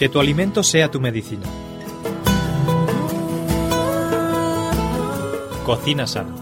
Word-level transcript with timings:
Que 0.00 0.08
tu 0.08 0.18
alimento 0.18 0.62
sea 0.62 0.90
tu 0.90 0.98
medicina. 0.98 1.42
Cocina 5.66 6.06
sana. 6.06 6.34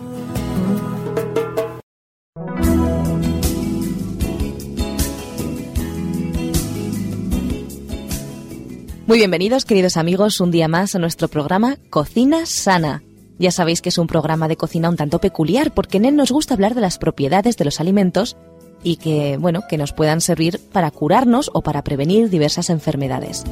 Muy 9.09 9.19
bienvenidos, 9.19 9.65
queridos 9.65 9.97
amigos, 9.97 10.41
un 10.41 10.53
día 10.53 10.69
más 10.69 10.95
a 10.95 11.01
nuestro 11.01 11.27
programa 11.27 11.79
Cocina 11.91 12.47
Sana. 12.47 13.03
Ya 13.41 13.51
sabéis 13.51 13.83
que 13.83 13.89
es 13.89 13.99
un 13.99 14.07
programa 14.07 14.47
de 14.47 14.57
cocina 14.57 14.89
un 14.89 14.97
tanto 14.97 15.19
peculiar 15.19 15.75
porque 15.75 15.97
en 15.97 16.05
él 16.05 16.15
nos 16.15 16.31
gusta 16.31 16.55
hablar 16.55 16.77
de 16.77 16.81
las 16.81 16.99
propiedades 16.99 17.57
de 17.57 17.65
los 17.65 17.81
alimentos 17.81 18.37
y 18.83 18.97
que, 18.97 19.37
bueno, 19.39 19.63
que 19.69 19.79
nos 19.79 19.93
puedan 19.93 20.21
servir 20.21 20.61
para 20.73 20.91
curarnos 20.91 21.51
o 21.55 21.63
para 21.63 21.83
prevenir 21.83 22.31
diversas 22.31 22.71
enfermedades. 22.71 23.45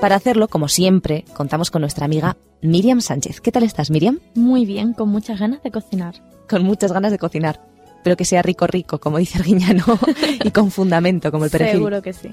Para 0.00 0.16
hacerlo, 0.16 0.48
como 0.48 0.68
siempre, 0.68 1.24
contamos 1.34 1.70
con 1.70 1.80
nuestra 1.80 2.04
amiga 2.04 2.36
Miriam 2.60 3.00
Sánchez. 3.00 3.40
¿Qué 3.40 3.50
tal 3.50 3.62
estás, 3.62 3.90
Miriam? 3.90 4.20
Muy 4.34 4.66
bien, 4.66 4.92
con 4.92 5.08
muchas 5.08 5.40
ganas 5.40 5.62
de 5.62 5.70
cocinar. 5.70 6.16
Con 6.48 6.62
muchas 6.62 6.92
ganas 6.92 7.10
de 7.10 7.18
cocinar. 7.18 7.60
Pero 8.02 8.16
que 8.16 8.26
sea 8.26 8.42
rico, 8.42 8.66
rico, 8.66 9.00
como 9.00 9.16
dice 9.16 9.38
Arguiñano, 9.38 9.84
y 10.44 10.50
con 10.50 10.70
fundamento, 10.70 11.32
como 11.32 11.46
el 11.46 11.50
perejil. 11.50 11.76
Seguro 11.76 12.02
que 12.02 12.12
sí. 12.12 12.28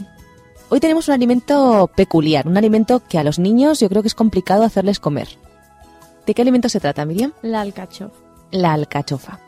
Hoy 0.68 0.82
tenemos 0.82 1.08
un 1.08 1.14
alimento 1.14 1.90
peculiar, 1.96 2.48
un 2.48 2.58
alimento 2.58 3.02
que 3.08 3.18
a 3.18 3.24
los 3.24 3.40
niños 3.40 3.80
yo 3.80 3.88
creo 3.88 4.02
que 4.02 4.10
es 4.10 4.16
complicado 4.16 4.64
hacerles 4.64 5.00
comer. 5.00 5.30
¿De 6.26 6.34
qué 6.34 6.42
alimento 6.42 6.68
se 6.68 6.80
trata, 6.80 7.06
Miriam? 7.06 7.32
La 7.42 7.62
alcachofa. 7.62 8.31
La 8.52 8.74
alcachofa. 8.74 9.40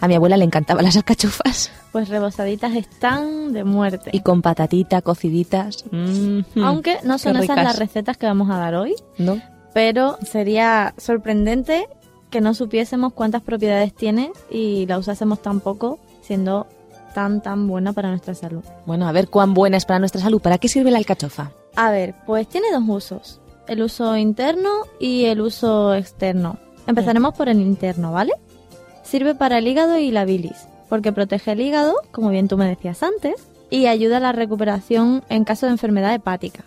A 0.00 0.08
mi 0.08 0.14
abuela 0.16 0.36
le 0.36 0.44
encantaban 0.44 0.84
las 0.84 0.96
alcachofas. 0.96 1.70
Pues 1.92 2.08
rebozaditas 2.08 2.74
están 2.74 3.52
de 3.52 3.62
muerte. 3.64 4.10
Y 4.12 4.20
con 4.20 4.42
patatita, 4.42 5.00
cociditas. 5.02 5.84
Mm, 5.90 6.40
Aunque 6.64 6.98
no 7.04 7.18
son 7.18 7.36
esas 7.36 7.56
las 7.56 7.78
recetas 7.78 8.16
que 8.16 8.26
vamos 8.26 8.50
a 8.50 8.56
dar 8.56 8.74
hoy, 8.74 8.94
¿No? 9.18 9.40
pero 9.74 10.18
sería 10.22 10.94
sorprendente 10.98 11.86
que 12.30 12.40
no 12.40 12.54
supiésemos 12.54 13.12
cuántas 13.12 13.42
propiedades 13.42 13.94
tiene 13.94 14.32
y 14.50 14.86
la 14.86 14.98
usásemos 14.98 15.40
tan 15.42 15.60
poco, 15.60 15.98
siendo 16.22 16.66
tan 17.14 17.42
tan 17.42 17.68
buena 17.68 17.92
para 17.92 18.08
nuestra 18.08 18.34
salud. 18.34 18.64
Bueno, 18.86 19.06
a 19.06 19.12
ver 19.12 19.28
cuán 19.28 19.54
buena 19.54 19.76
es 19.76 19.84
para 19.84 19.98
nuestra 19.98 20.20
salud. 20.20 20.40
¿Para 20.40 20.58
qué 20.58 20.66
sirve 20.68 20.90
la 20.90 20.98
alcachofa? 20.98 21.52
A 21.76 21.90
ver, 21.90 22.14
pues 22.26 22.48
tiene 22.48 22.68
dos 22.72 22.82
usos, 22.88 23.40
el 23.68 23.82
uso 23.82 24.16
interno 24.16 24.70
y 24.98 25.26
el 25.26 25.40
uso 25.42 25.94
externo. 25.94 26.56
Empezaremos 26.86 27.34
por 27.34 27.48
el 27.48 27.60
interno, 27.60 28.10
¿vale? 28.12 28.32
Sirve 29.12 29.34
para 29.34 29.58
el 29.58 29.68
hígado 29.68 29.98
y 29.98 30.10
la 30.10 30.24
bilis, 30.24 30.66
porque 30.88 31.12
protege 31.12 31.52
el 31.52 31.60
hígado, 31.60 31.96
como 32.12 32.30
bien 32.30 32.48
tú 32.48 32.56
me 32.56 32.66
decías 32.66 33.02
antes, 33.02 33.46
y 33.68 33.84
ayuda 33.84 34.16
a 34.16 34.20
la 34.20 34.32
recuperación 34.32 35.22
en 35.28 35.44
caso 35.44 35.66
de 35.66 35.72
enfermedad 35.72 36.14
hepática. 36.14 36.64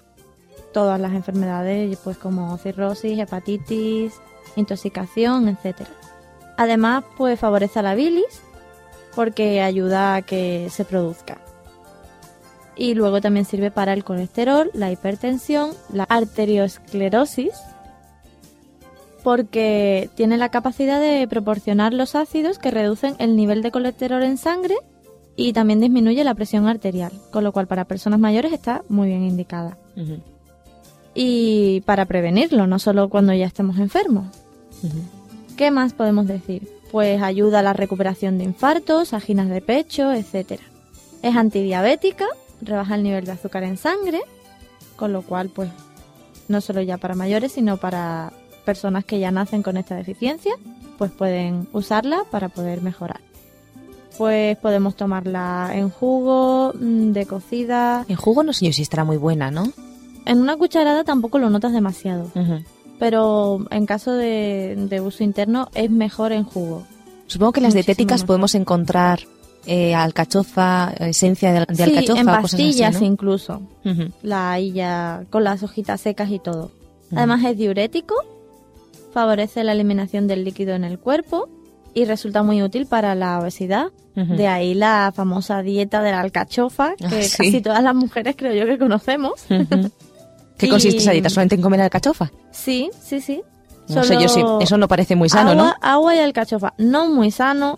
Todas 0.71 1.01
las 1.01 1.13
enfermedades, 1.13 1.97
pues 2.03 2.19
como 2.19 2.55
cirrosis, 2.59 3.17
hepatitis, 3.17 4.13
intoxicación, 4.55 5.47
etc. 5.47 5.87
Además, 6.55 7.03
pues 7.17 7.39
favorece 7.39 7.81
la 7.81 7.95
bilis, 7.95 8.43
porque 9.15 9.63
ayuda 9.63 10.13
a 10.13 10.21
que 10.21 10.67
se 10.69 10.85
produzca 10.85 11.39
y 12.75 12.93
luego 12.93 13.21
también 13.21 13.45
sirve 13.45 13.71
para 13.71 13.93
el 13.93 14.03
colesterol, 14.03 14.69
la 14.73 14.91
hipertensión, 14.91 15.71
la 15.91 16.03
arteriosclerosis, 16.03 17.53
porque 19.25 20.11
tiene 20.13 20.37
la 20.37 20.49
capacidad 20.49 21.01
de 21.01 21.27
proporcionar 21.27 21.95
los 21.95 22.13
ácidos 22.13 22.59
que 22.59 22.69
reducen 22.69 23.15
el 23.17 23.35
nivel 23.35 23.63
de 23.63 23.71
colesterol 23.71 24.21
en 24.21 24.37
sangre 24.37 24.75
y 25.35 25.51
también 25.51 25.79
disminuye 25.79 26.23
la 26.23 26.35
presión 26.35 26.67
arterial, 26.67 27.11
con 27.31 27.43
lo 27.43 27.51
cual 27.51 27.65
para 27.65 27.85
personas 27.85 28.19
mayores 28.19 28.53
está 28.53 28.83
muy 28.87 29.07
bien 29.07 29.23
indicada. 29.23 29.79
Y 31.15 31.81
para 31.87 32.05
prevenirlo, 32.05 32.67
no 32.67 32.77
solo 32.77 33.09
cuando 33.09 33.33
ya 33.33 33.47
estemos 33.47 33.79
enfermos. 33.79 34.27
¿Qué 35.57 35.71
más 35.71 35.93
podemos 35.93 36.27
decir? 36.27 36.69
Pues 36.91 37.19
ayuda 37.23 37.59
a 37.59 37.63
la 37.63 37.73
recuperación 37.73 38.37
de 38.37 38.43
infartos, 38.43 39.11
anginas 39.11 39.49
de 39.49 39.61
pecho, 39.61 40.13
etc. 40.13 40.59
Es 41.23 41.35
antidiabética, 41.35 42.27
rebaja 42.61 42.93
el 42.93 43.01
nivel 43.01 43.25
de 43.25 43.31
azúcar 43.31 43.63
en 43.63 43.77
sangre, 43.77 44.21
con 44.95 45.13
lo 45.13 45.23
cual, 45.23 45.49
pues, 45.49 45.71
no 46.47 46.61
solo 46.61 46.83
ya 46.83 46.97
para 46.97 47.15
mayores, 47.15 47.53
sino 47.53 47.77
para 47.77 48.31
personas 48.65 49.05
que 49.05 49.19
ya 49.19 49.31
nacen 49.31 49.63
con 49.63 49.77
esta 49.77 49.95
deficiencia, 49.95 50.53
pues 50.97 51.11
pueden 51.11 51.67
usarla 51.71 52.23
para 52.31 52.49
poder 52.49 52.81
mejorar. 52.81 53.21
Pues 54.17 54.57
podemos 54.57 54.95
tomarla 54.95 55.71
en 55.73 55.89
jugo, 55.89 56.73
mm, 56.73 57.11
de 57.11 57.25
cocida. 57.25 58.05
En 58.07 58.15
jugo 58.15 58.43
no 58.43 58.53
sé 58.53 58.65
yo 58.65 58.73
si 58.73 58.81
estará 58.81 59.03
muy 59.03 59.17
buena, 59.17 59.51
¿no? 59.51 59.71
En 60.25 60.41
una 60.41 60.57
cucharada 60.57 61.03
tampoco 61.03 61.37
lo 61.37 61.49
notas 61.49 61.73
demasiado, 61.73 62.31
pero 62.97 63.65
en 63.69 63.85
caso 63.85 64.13
de, 64.13 64.75
de 64.89 65.01
uso 65.01 65.23
interno 65.23 65.69
es 65.75 65.91
mejor 65.91 66.31
en 66.31 66.43
jugo. 66.43 66.83
Supongo 67.27 67.53
que 67.53 67.59
en 67.59 67.65
las 67.65 67.73
dietéticas 67.73 68.21
mejor. 68.21 68.27
podemos 68.27 68.55
encontrar 68.55 69.19
eh, 69.67 69.95
alcachofa, 69.95 70.93
esencia 70.99 71.51
de, 71.51 71.65
de 71.67 71.75
sí, 71.75 71.83
alcachofa 71.83 72.21
en 72.21 72.29
o 72.29 72.31
cosas 72.31 72.53
así, 72.53 72.63
pastillas 72.63 73.01
¿no? 73.01 73.07
incluso. 73.07 73.61
La 74.21 74.51
ahí 74.51 74.71
ya 74.71 75.25
con 75.29 75.43
las 75.43 75.63
hojitas 75.63 76.01
secas 76.01 76.29
y 76.31 76.39
todo. 76.39 76.71
Además 77.11 77.43
es 77.43 77.57
diurético, 77.57 78.15
favorece 79.15 79.63
la 79.63 79.71
eliminación 79.71 80.27
del 80.27 80.43
líquido 80.43 80.75
en 80.75 80.83
el 80.83 80.99
cuerpo 80.99 81.47
y 81.93 82.03
resulta 82.03 82.43
muy 82.43 82.61
útil 82.61 82.85
para 82.85 83.15
la 83.15 83.39
obesidad. 83.39 83.87
De 84.13 84.47
ahí 84.47 84.73
la 84.73 85.11
famosa 85.15 85.61
dieta 85.61 86.01
de 86.01 86.11
la 86.11 86.19
alcachofa, 86.21 86.95
que 86.97 87.05
Ah, 87.05 87.21
sí. 87.23 87.37
casi 87.37 87.61
todas 87.61 87.81
las 87.81 87.95
mujeres 87.95 88.35
creo 88.37 88.53
yo 88.53 88.65
que 88.65 88.77
conocemos. 88.77 89.33
¿Qué 90.57 90.67
Y- 90.67 90.69
consiste 90.69 90.97
esa 91.01 91.11
dieta? 91.11 91.29
¿Solamente 91.29 91.55
en 91.55 91.61
comer 91.61 91.79
alcachofa? 91.81 92.31
Sí, 92.51 92.89
sí, 93.01 93.19
sí. 93.21 93.41
No 93.87 94.03
sé 94.03 94.15
yo 94.21 94.27
si 94.27 94.41
eso 94.61 94.77
no 94.77 94.87
parece 94.89 95.15
muy 95.15 95.29
sano, 95.29 95.51
agua, 95.51 95.63
¿no? 95.63 95.73
Agua 95.81 96.15
y 96.15 96.19
alcachofa. 96.19 96.73
No 96.77 97.07
muy 97.09 97.31
sano, 97.31 97.77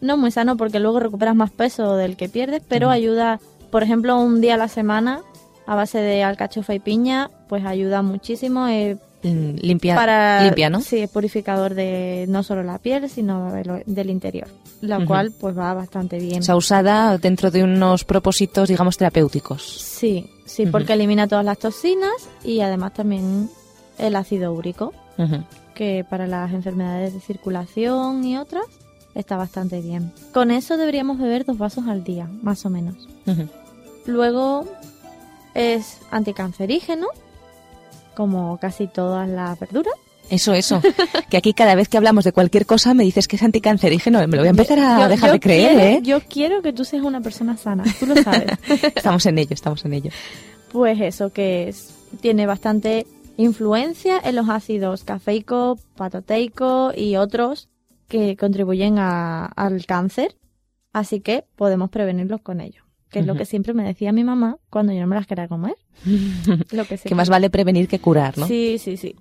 no 0.00 0.16
muy 0.16 0.30
sano 0.30 0.56
porque 0.56 0.78
luego 0.78 1.00
recuperas 1.00 1.34
más 1.36 1.50
peso 1.50 1.96
del 1.96 2.16
que 2.16 2.28
pierdes, 2.30 2.62
pero 2.68 2.88
ayuda, 2.90 3.40
por 3.70 3.82
ejemplo, 3.82 4.18
un 4.20 4.40
día 4.40 4.54
a 4.54 4.58
la 4.58 4.68
semana 4.68 5.20
a 5.66 5.74
base 5.74 5.98
de 5.98 6.22
alcachofa 6.22 6.74
y 6.74 6.78
piña, 6.80 7.30
pues 7.48 7.64
ayuda 7.66 8.00
muchísimo. 8.02 8.68
eh, 8.68 8.96
Limpia, 9.22 9.94
para 9.94 10.44
limpia, 10.44 10.68
¿no? 10.68 10.80
Sí, 10.80 10.98
es 10.98 11.10
purificador 11.10 11.74
de 11.74 12.26
no 12.28 12.42
solo 12.42 12.62
la 12.62 12.78
piel, 12.78 13.08
sino 13.08 13.52
del 13.86 14.10
interior, 14.10 14.48
la 14.80 15.04
cual 15.04 15.32
pues 15.38 15.56
va 15.56 15.72
bastante 15.74 16.18
bien. 16.18 16.40
O 16.40 16.42
sea, 16.42 16.56
usada 16.56 17.16
dentro 17.18 17.50
de 17.50 17.62
unos 17.62 18.04
propósitos, 18.04 18.68
digamos, 18.68 18.96
terapéuticos. 18.96 19.62
sí, 19.62 20.30
sí, 20.44 20.66
porque 20.66 20.94
elimina 20.94 21.28
todas 21.28 21.44
las 21.44 21.58
toxinas 21.58 22.28
y 22.42 22.60
además 22.60 22.94
también 22.94 23.48
el 23.98 24.16
ácido 24.16 24.52
úrico, 24.52 24.92
que 25.74 26.04
para 26.08 26.26
las 26.26 26.52
enfermedades 26.52 27.14
de 27.14 27.20
circulación 27.20 28.24
y 28.24 28.36
otras 28.36 28.64
está 29.14 29.36
bastante 29.36 29.80
bien. 29.80 30.12
Con 30.32 30.50
eso 30.50 30.76
deberíamos 30.76 31.18
beber 31.18 31.44
dos 31.44 31.58
vasos 31.58 31.86
al 31.86 32.02
día, 32.02 32.28
más 32.42 32.64
o 32.66 32.70
menos. 32.70 33.08
Luego 34.06 34.66
es 35.54 35.98
anticancerígeno, 36.10 37.06
como 38.14 38.58
casi 38.58 38.86
todas 38.86 39.28
las 39.28 39.58
verduras. 39.58 39.94
Eso, 40.30 40.54
eso. 40.54 40.80
que 41.28 41.36
aquí 41.36 41.52
cada 41.52 41.74
vez 41.74 41.88
que 41.88 41.96
hablamos 41.98 42.24
de 42.24 42.32
cualquier 42.32 42.64
cosa 42.64 42.94
me 42.94 43.02
dices 43.04 43.28
que 43.28 43.36
es 43.36 43.42
anticancerígeno. 43.42 44.18
Me 44.20 44.36
lo 44.36 44.38
voy 44.42 44.46
a 44.46 44.50
empezar 44.50 44.78
a 44.78 45.00
Yo- 45.02 45.08
dejar 45.08 45.28
yo 45.30 45.32
de 45.34 45.40
creer, 45.40 45.70
quiero- 45.76 45.84
¿eh? 45.84 46.00
Yo 46.02 46.20
quiero 46.28 46.62
que 46.62 46.72
tú 46.72 46.84
seas 46.84 47.02
una 47.04 47.20
persona 47.20 47.56
sana, 47.56 47.84
tú 47.98 48.06
lo 48.06 48.14
sabes. 48.22 48.46
Estamos 48.94 49.26
en 49.26 49.38
ello, 49.38 49.52
estamos 49.52 49.84
en 49.84 49.92
ello. 49.94 50.10
pues 50.70 51.00
eso, 51.00 51.30
que 51.32 51.68
es, 51.68 51.94
tiene 52.20 52.46
bastante 52.46 53.06
influencia 53.36 54.20
en 54.24 54.36
los 54.36 54.48
ácidos 54.48 55.04
cafeico, 55.04 55.78
patoteico 55.96 56.92
y 56.96 57.16
otros 57.16 57.68
que 58.08 58.36
contribuyen 58.36 58.98
a- 58.98 59.46
al 59.46 59.84
cáncer, 59.86 60.36
así 60.92 61.20
que 61.20 61.44
podemos 61.56 61.90
prevenirlos 61.90 62.40
con 62.42 62.60
ello. 62.60 62.81
Que 63.12 63.18
es 63.20 63.26
lo 63.26 63.34
que 63.34 63.44
siempre 63.44 63.74
me 63.74 63.84
decía 63.84 64.10
mi 64.12 64.24
mamá 64.24 64.56
cuando 64.70 64.92
yo 64.92 65.00
no 65.02 65.06
me 65.06 65.16
las 65.16 65.26
quería 65.26 65.46
comer. 65.46 65.76
Lo 66.72 66.86
que, 66.86 66.96
que 66.98 67.14
más 67.14 67.28
vale 67.28 67.50
prevenir 67.50 67.86
que 67.86 67.98
curar, 68.00 68.38
¿no? 68.38 68.46
Sí, 68.46 68.78
sí, 68.78 68.96
sí. 68.96 69.14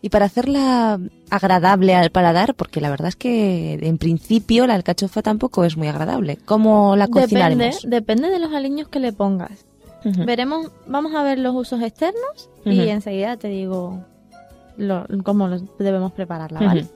Y 0.00 0.08
para 0.08 0.24
hacerla 0.26 0.98
agradable 1.30 1.94
al 1.94 2.10
paladar, 2.10 2.54
porque 2.54 2.80
la 2.80 2.90
verdad 2.90 3.08
es 3.08 3.16
que 3.16 3.74
en 3.82 3.98
principio 3.98 4.66
la 4.66 4.74
alcachofa 4.74 5.22
tampoco 5.22 5.64
es 5.64 5.76
muy 5.76 5.88
agradable. 5.88 6.38
¿Cómo 6.44 6.96
la 6.96 7.06
Depende, 7.06 7.22
cocinaremos? 7.22 7.82
depende 7.88 8.30
de 8.30 8.38
los 8.38 8.52
aliños 8.52 8.88
que 8.88 9.00
le 9.00 9.12
pongas. 9.12 9.64
Veremos, 10.04 10.70
vamos 10.88 11.14
a 11.14 11.22
ver 11.22 11.38
los 11.38 11.54
usos 11.54 11.80
externos 11.82 12.50
y 12.64 12.80
enseguida 12.88 13.36
te 13.36 13.46
digo 13.48 14.04
lo- 14.76 15.06
cómo 15.22 15.48
debemos 15.78 16.10
prepararla, 16.12 16.60
¿vale? 16.60 16.86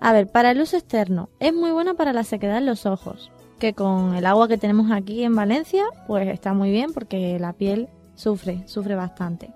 A 0.00 0.12
ver, 0.14 0.26
para 0.28 0.50
el 0.52 0.60
uso 0.62 0.76
externo, 0.78 1.28
es 1.40 1.52
muy 1.52 1.70
buena 1.72 1.92
para 1.94 2.12
la 2.14 2.24
sequedad 2.24 2.56
en 2.58 2.64
los 2.66 2.86
ojos, 2.86 3.30
que 3.62 3.74
con 3.74 4.16
el 4.16 4.26
agua 4.26 4.48
que 4.48 4.58
tenemos 4.58 4.90
aquí 4.90 5.22
en 5.22 5.36
Valencia, 5.36 5.84
pues 6.08 6.26
está 6.26 6.52
muy 6.52 6.72
bien 6.72 6.92
porque 6.92 7.38
la 7.38 7.52
piel 7.52 7.88
sufre, 8.16 8.66
sufre 8.66 8.96
bastante. 8.96 9.52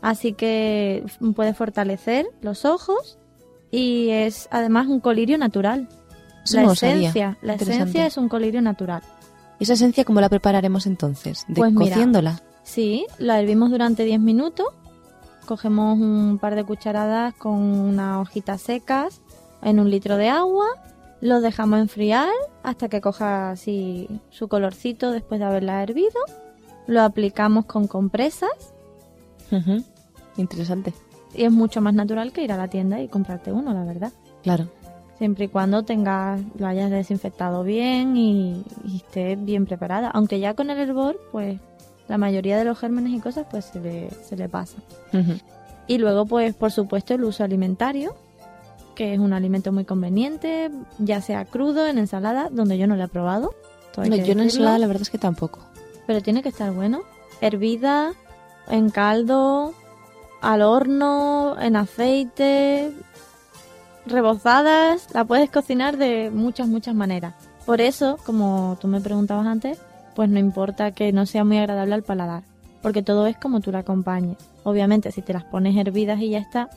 Así 0.00 0.32
que 0.32 1.04
puede 1.36 1.52
fortalecer 1.52 2.26
los 2.40 2.64
ojos 2.64 3.18
y 3.70 4.08
es 4.08 4.48
además 4.50 4.86
un 4.86 5.00
colirio 5.00 5.36
natural. 5.36 5.86
Eso 6.46 6.56
la 6.56 6.62
no 6.62 6.72
esencia, 6.72 7.36
la 7.42 7.54
esencia 7.54 8.06
es 8.06 8.16
un 8.16 8.30
colirio 8.30 8.62
natural. 8.62 9.02
¿Esa 9.60 9.74
esencia 9.74 10.06
cómo 10.06 10.22
la 10.22 10.30
prepararemos 10.30 10.86
entonces? 10.86 11.44
¿De 11.46 11.56
Pues 11.56 11.74
mira, 11.74 11.90
cociéndola? 11.90 12.40
Sí, 12.62 13.04
la 13.18 13.38
hervimos 13.38 13.70
durante 13.70 14.06
10 14.06 14.18
minutos. 14.18 14.66
Cogemos 15.44 15.98
un 15.98 16.38
par 16.40 16.54
de 16.54 16.64
cucharadas 16.64 17.34
con 17.34 17.52
unas 17.52 18.16
hojitas 18.16 18.62
secas 18.62 19.20
en 19.60 19.78
un 19.78 19.90
litro 19.90 20.16
de 20.16 20.30
agua. 20.30 20.64
Lo 21.22 21.40
dejamos 21.40 21.78
enfriar 21.78 22.28
hasta 22.64 22.88
que 22.88 23.00
coja 23.00 23.52
así 23.52 24.08
su 24.30 24.48
colorcito 24.48 25.12
después 25.12 25.38
de 25.38 25.46
haberla 25.46 25.82
hervido. 25.82 26.20
Lo 26.86 27.00
aplicamos 27.02 27.64
con 27.64 27.86
compresas. 27.86 28.50
Interesante. 30.36 30.92
y 31.34 31.44
es 31.44 31.52
mucho 31.52 31.80
más 31.80 31.94
natural 31.94 32.32
que 32.32 32.42
ir 32.42 32.52
a 32.52 32.56
la 32.56 32.68
tienda 32.68 33.00
y 33.00 33.08
comprarte 33.08 33.52
uno, 33.52 33.72
la 33.72 33.84
verdad. 33.84 34.12
Claro. 34.42 34.68
Siempre 35.18 35.44
y 35.44 35.48
cuando 35.48 35.84
tengas, 35.84 36.40
lo 36.58 36.66
hayas 36.66 36.90
desinfectado 36.90 37.62
bien 37.62 38.16
y, 38.16 38.64
y 38.84 38.96
esté 38.96 39.36
bien 39.36 39.64
preparada. 39.66 40.10
Aunque 40.10 40.40
ya 40.40 40.54
con 40.54 40.70
el 40.70 40.78
hervor, 40.78 41.20
pues 41.30 41.60
la 42.08 42.18
mayoría 42.18 42.58
de 42.58 42.64
los 42.64 42.78
gérmenes 42.78 43.12
y 43.12 43.20
cosas 43.20 43.46
pues 43.48 43.66
se 43.66 43.80
le, 43.80 44.10
se 44.10 44.36
le 44.36 44.48
pasa. 44.48 44.78
Y 45.86 45.98
luego, 45.98 46.26
pues, 46.26 46.54
por 46.54 46.72
supuesto, 46.72 47.14
el 47.14 47.22
uso 47.22 47.44
alimentario, 47.44 48.16
que 48.94 49.14
es 49.14 49.18
un 49.18 49.32
alimento 49.32 49.72
muy 49.72 49.84
conveniente, 49.84 50.70
ya 50.98 51.20
sea 51.20 51.44
crudo, 51.44 51.86
en 51.86 51.98
ensalada, 51.98 52.48
donde 52.50 52.78
yo 52.78 52.86
no 52.86 52.96
lo 52.96 53.04
he 53.04 53.08
probado. 53.08 53.54
No, 53.96 54.04
yo 54.16 54.32
en 54.32 54.40
ensalada 54.40 54.78
la 54.78 54.86
verdad 54.86 55.02
es 55.02 55.10
que 55.10 55.18
tampoco. 55.18 55.60
Pero 56.06 56.22
tiene 56.22 56.42
que 56.42 56.48
estar 56.48 56.72
bueno. 56.72 57.02
Hervida, 57.40 58.12
en 58.68 58.90
caldo, 58.90 59.74
al 60.40 60.62
horno, 60.62 61.56
en 61.60 61.76
aceite, 61.76 62.92
rebozadas. 64.06 65.08
La 65.12 65.24
puedes 65.24 65.50
cocinar 65.50 65.96
de 65.96 66.30
muchas, 66.30 66.68
muchas 66.68 66.94
maneras. 66.94 67.34
Por 67.66 67.80
eso, 67.80 68.18
como 68.24 68.76
tú 68.80 68.88
me 68.88 69.00
preguntabas 69.00 69.46
antes, 69.46 69.78
pues 70.14 70.28
no 70.28 70.38
importa 70.38 70.92
que 70.92 71.12
no 71.12 71.26
sea 71.26 71.44
muy 71.44 71.58
agradable 71.58 71.94
al 71.94 72.02
paladar. 72.02 72.42
Porque 72.82 73.02
todo 73.02 73.26
es 73.26 73.36
como 73.36 73.60
tú 73.60 73.70
la 73.70 73.80
acompañes. 73.80 74.36
Obviamente, 74.64 75.12
si 75.12 75.22
te 75.22 75.32
las 75.32 75.44
pones 75.44 75.76
hervidas 75.76 76.20
y 76.20 76.30
ya 76.30 76.38
está, 76.38 76.70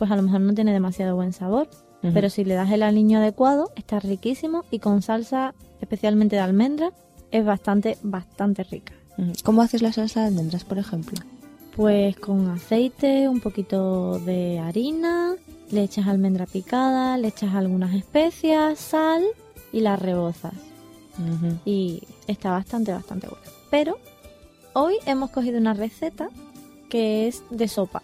pues 0.00 0.10
a 0.10 0.16
lo 0.16 0.22
mejor 0.22 0.40
no 0.40 0.54
tiene 0.54 0.72
demasiado 0.72 1.14
buen 1.14 1.34
sabor. 1.34 1.68
Pero 2.00 2.30
si 2.30 2.42
le 2.42 2.54
das 2.54 2.70
el 2.70 2.82
aliño 2.82 3.18
adecuado, 3.18 3.70
está 3.76 4.00
riquísimo 4.00 4.64
y 4.70 4.78
con 4.78 5.02
salsa, 5.02 5.52
especialmente 5.82 6.36
de 6.36 6.40
almendra, 6.40 6.92
es 7.30 7.44
bastante, 7.44 7.98
bastante 8.02 8.62
rica. 8.62 8.94
¿Cómo 9.44 9.60
haces 9.60 9.82
la 9.82 9.92
salsa 9.92 10.22
de 10.22 10.28
almendras, 10.28 10.64
por 10.64 10.78
ejemplo? 10.78 11.18
Pues 11.76 12.16
con 12.16 12.48
aceite, 12.48 13.28
un 13.28 13.40
poquito 13.40 14.18
de 14.20 14.58
harina, 14.58 15.34
le 15.70 15.82
echas 15.82 16.06
almendra 16.06 16.46
picada, 16.46 17.18
le 17.18 17.28
echas 17.28 17.54
algunas 17.54 17.94
especias, 17.94 18.78
sal 18.78 19.22
y 19.70 19.80
las 19.80 20.00
rebozas. 20.00 20.54
Y 21.66 22.04
está 22.26 22.52
bastante, 22.52 22.90
bastante 22.92 23.28
buena. 23.28 23.44
Pero 23.70 23.98
hoy 24.72 24.94
hemos 25.04 25.28
cogido 25.28 25.58
una 25.58 25.74
receta 25.74 26.30
que 26.88 27.28
es 27.28 27.42
de 27.50 27.68
sopa. 27.68 28.02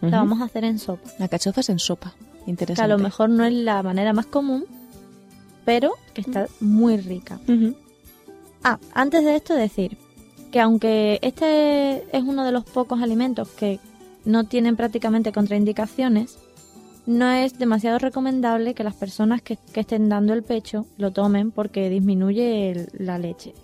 La 0.00 0.18
vamos 0.18 0.40
a 0.40 0.44
hacer 0.44 0.64
en 0.64 0.78
sopa. 0.78 1.10
La 1.18 1.28
cachofa 1.28 1.60
es 1.60 1.68
en 1.68 1.78
sopa. 1.78 2.14
Que 2.44 2.50
Interesante. 2.50 2.82
a 2.92 2.96
lo 2.96 3.02
mejor 3.02 3.28
no 3.30 3.44
es 3.44 3.52
la 3.52 3.82
manera 3.82 4.12
más 4.12 4.26
común, 4.26 4.64
pero 5.64 5.92
que 6.14 6.22
está 6.22 6.46
muy 6.60 6.96
rica. 6.96 7.38
Ah, 8.64 8.78
antes 8.94 9.24
de 9.24 9.36
esto 9.36 9.54
decir 9.54 9.96
que 10.50 10.60
aunque 10.60 11.18
este 11.22 12.04
es 12.16 12.22
uno 12.24 12.44
de 12.44 12.52
los 12.52 12.64
pocos 12.64 13.00
alimentos 13.02 13.48
que 13.48 13.78
no 14.24 14.44
tienen 14.44 14.76
prácticamente 14.76 15.32
contraindicaciones, 15.32 16.38
no 17.06 17.30
es 17.30 17.58
demasiado 17.58 17.98
recomendable 17.98 18.74
que 18.74 18.84
las 18.84 18.94
personas 18.94 19.42
que, 19.42 19.58
que 19.72 19.80
estén 19.80 20.08
dando 20.08 20.32
el 20.34 20.42
pecho 20.42 20.86
lo 20.98 21.10
tomen 21.12 21.50
porque 21.50 21.88
disminuye 21.88 22.70
el- 22.70 22.88
la 22.98 23.18
leche. 23.18 23.54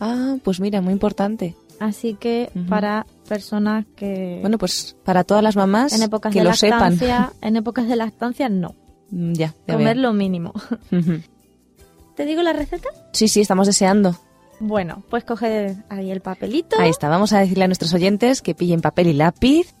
Ah, 0.00 0.36
pues 0.42 0.58
mira, 0.58 0.80
muy 0.80 0.92
importante. 0.92 1.54
Así 1.80 2.14
que 2.14 2.50
para 2.68 3.06
personas 3.28 3.84
que 3.96 4.38
Bueno, 4.40 4.58
pues 4.58 4.96
para 5.04 5.24
todas 5.24 5.42
las 5.42 5.56
mamás 5.56 5.92
en 5.92 6.02
épocas 6.02 6.32
que 6.32 6.38
de 6.40 6.44
lo 6.44 6.54
sepan. 6.54 6.96
en 7.40 7.56
épocas 7.56 7.88
de 7.88 7.96
lactancia 7.96 8.48
no, 8.48 8.74
Mm, 9.10 9.32
ya, 9.34 9.54
ya 9.66 9.74
comer 9.74 9.96
veo. 9.96 10.04
lo 10.04 10.12
mínimo. 10.14 10.52
¿Te 12.16 12.24
digo 12.24 12.42
la 12.42 12.52
receta? 12.52 12.88
Sí, 13.12 13.28
sí, 13.28 13.40
estamos 13.40 13.66
deseando. 13.66 14.16
Bueno, 14.60 15.02
pues 15.10 15.24
coge 15.24 15.76
ahí 15.88 16.10
el 16.10 16.20
papelito. 16.20 16.76
Ahí 16.78 16.90
está. 16.90 17.08
Vamos 17.08 17.32
a 17.32 17.40
decirle 17.40 17.64
a 17.64 17.66
nuestros 17.66 17.92
oyentes 17.94 18.42
que 18.42 18.54
pillen 18.54 18.80
papel 18.80 19.08
y 19.08 19.12
lápiz 19.12 19.74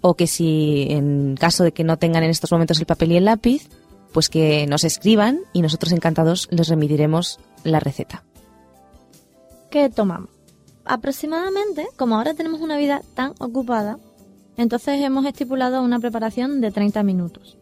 o 0.00 0.14
que 0.14 0.26
si 0.26 0.86
en 0.90 1.36
caso 1.36 1.64
de 1.64 1.72
que 1.72 1.82
no 1.84 1.96
tengan 1.96 2.22
en 2.24 2.30
estos 2.30 2.52
momentos 2.52 2.78
el 2.78 2.86
papel 2.86 3.12
y 3.12 3.16
el 3.16 3.24
lápiz, 3.24 3.68
pues 4.12 4.28
que 4.28 4.66
nos 4.66 4.84
escriban 4.84 5.40
y 5.52 5.62
nosotros 5.62 5.92
encantados 5.92 6.48
les 6.50 6.68
remitiremos 6.68 7.38
la 7.64 7.80
receta. 7.80 8.22
¿Qué 9.70 9.88
tomamos? 9.88 10.28
Aproximadamente, 10.84 11.86
como 11.96 12.16
ahora 12.16 12.34
tenemos 12.34 12.60
una 12.60 12.76
vida 12.76 13.02
tan 13.14 13.34
ocupada, 13.38 13.98
entonces 14.56 15.00
hemos 15.00 15.24
estipulado 15.24 15.82
una 15.82 16.00
preparación 16.00 16.60
de 16.60 16.70
30 16.70 17.02
minutos, 17.02 17.56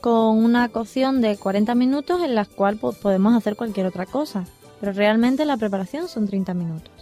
con 0.00 0.44
una 0.44 0.68
cocción 0.68 1.20
de 1.20 1.36
40 1.36 1.74
minutos 1.74 2.22
en 2.22 2.34
la 2.34 2.44
cual 2.44 2.76
pues, 2.76 2.96
podemos 2.96 3.34
hacer 3.34 3.56
cualquier 3.56 3.86
otra 3.86 4.06
cosa, 4.06 4.44
pero 4.80 4.92
realmente 4.92 5.44
la 5.44 5.56
preparación 5.56 6.08
son 6.08 6.26
30 6.26 6.54
minutos. 6.54 6.92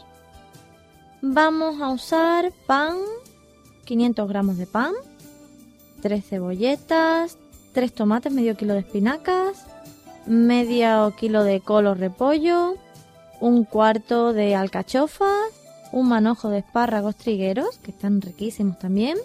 Vamos 1.23 1.81
a 1.81 1.89
usar 1.89 2.53
pan, 2.67 2.97
500 3.85 4.29
gramos 4.29 4.59
de 4.59 4.67
pan, 4.67 4.93
3 6.03 6.25
cebolletas, 6.25 7.39
3 7.73 7.93
tomates, 7.93 8.33
medio 8.33 8.57
kilo 8.57 8.75
de 8.75 8.81
espinacas, 8.81 9.65
medio 10.27 11.15
kilo 11.17 11.43
de 11.43 11.61
col 11.61 11.87
o 11.87 11.95
repollo, 11.95 12.77
un 13.41 13.65
cuarto 13.65 14.33
de 14.33 14.55
alcachofas, 14.55 15.53
un 15.93 16.09
manojo 16.09 16.49
de 16.49 16.59
espárragos 16.59 17.17
trigueros, 17.17 17.79
que 17.79 17.91
están 17.91 18.21
riquísimos 18.21 18.79
también, 18.79 19.19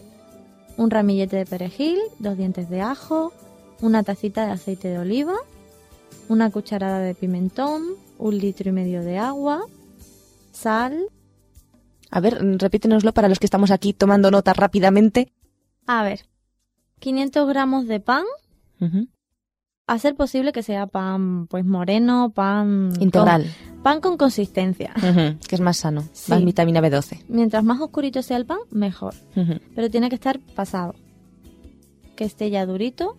un 0.77 0.89
ramillete 0.89 1.37
de 1.37 1.45
perejil, 1.45 1.99
dos 2.19 2.37
dientes 2.37 2.69
de 2.69 2.81
ajo, 2.81 3.33
una 3.81 4.03
tacita 4.03 4.45
de 4.45 4.51
aceite 4.51 4.89
de 4.89 4.99
oliva, 4.99 5.35
una 6.29 6.49
cucharada 6.49 6.99
de 6.99 7.15
pimentón, 7.15 7.83
un 8.17 8.37
litro 8.37 8.69
y 8.69 8.73
medio 8.73 9.03
de 9.03 9.17
agua, 9.17 9.61
sal. 10.51 11.07
A 12.09 12.19
ver, 12.19 12.37
repítenoslo 12.57 13.13
para 13.13 13.29
los 13.29 13.39
que 13.39 13.45
estamos 13.45 13.71
aquí 13.71 13.93
tomando 13.93 14.31
nota 14.31 14.53
rápidamente. 14.53 15.33
A 15.87 16.03
ver, 16.03 16.25
500 16.99 17.47
gramos 17.47 17.87
de 17.87 17.99
pan, 17.99 18.23
ser 19.99 20.15
posible 20.15 20.51
que 20.51 20.63
sea 20.63 20.87
pan 20.87 21.47
pues 21.47 21.65
moreno, 21.65 22.31
pan 22.33 22.91
Integral, 22.99 23.43
con- 23.43 23.81
pan 23.83 24.01
con 24.01 24.17
consistencia. 24.17 24.93
Que 24.95 25.55
es 25.55 25.61
más 25.61 25.77
sano. 25.77 26.03
Sí. 26.13 26.31
Más 26.31 26.43
vitamina 26.43 26.81
B12. 26.81 27.23
Mientras 27.27 27.63
más 27.63 27.79
oscurito 27.81 28.21
sea 28.21 28.37
el 28.37 28.45
pan, 28.45 28.59
mejor. 28.71 29.13
Pero 29.75 29.89
tiene 29.89 30.09
que 30.09 30.15
estar 30.15 30.39
pasado. 30.55 30.95
Que 32.15 32.23
esté 32.25 32.49
ya 32.49 32.65
durito 32.65 33.17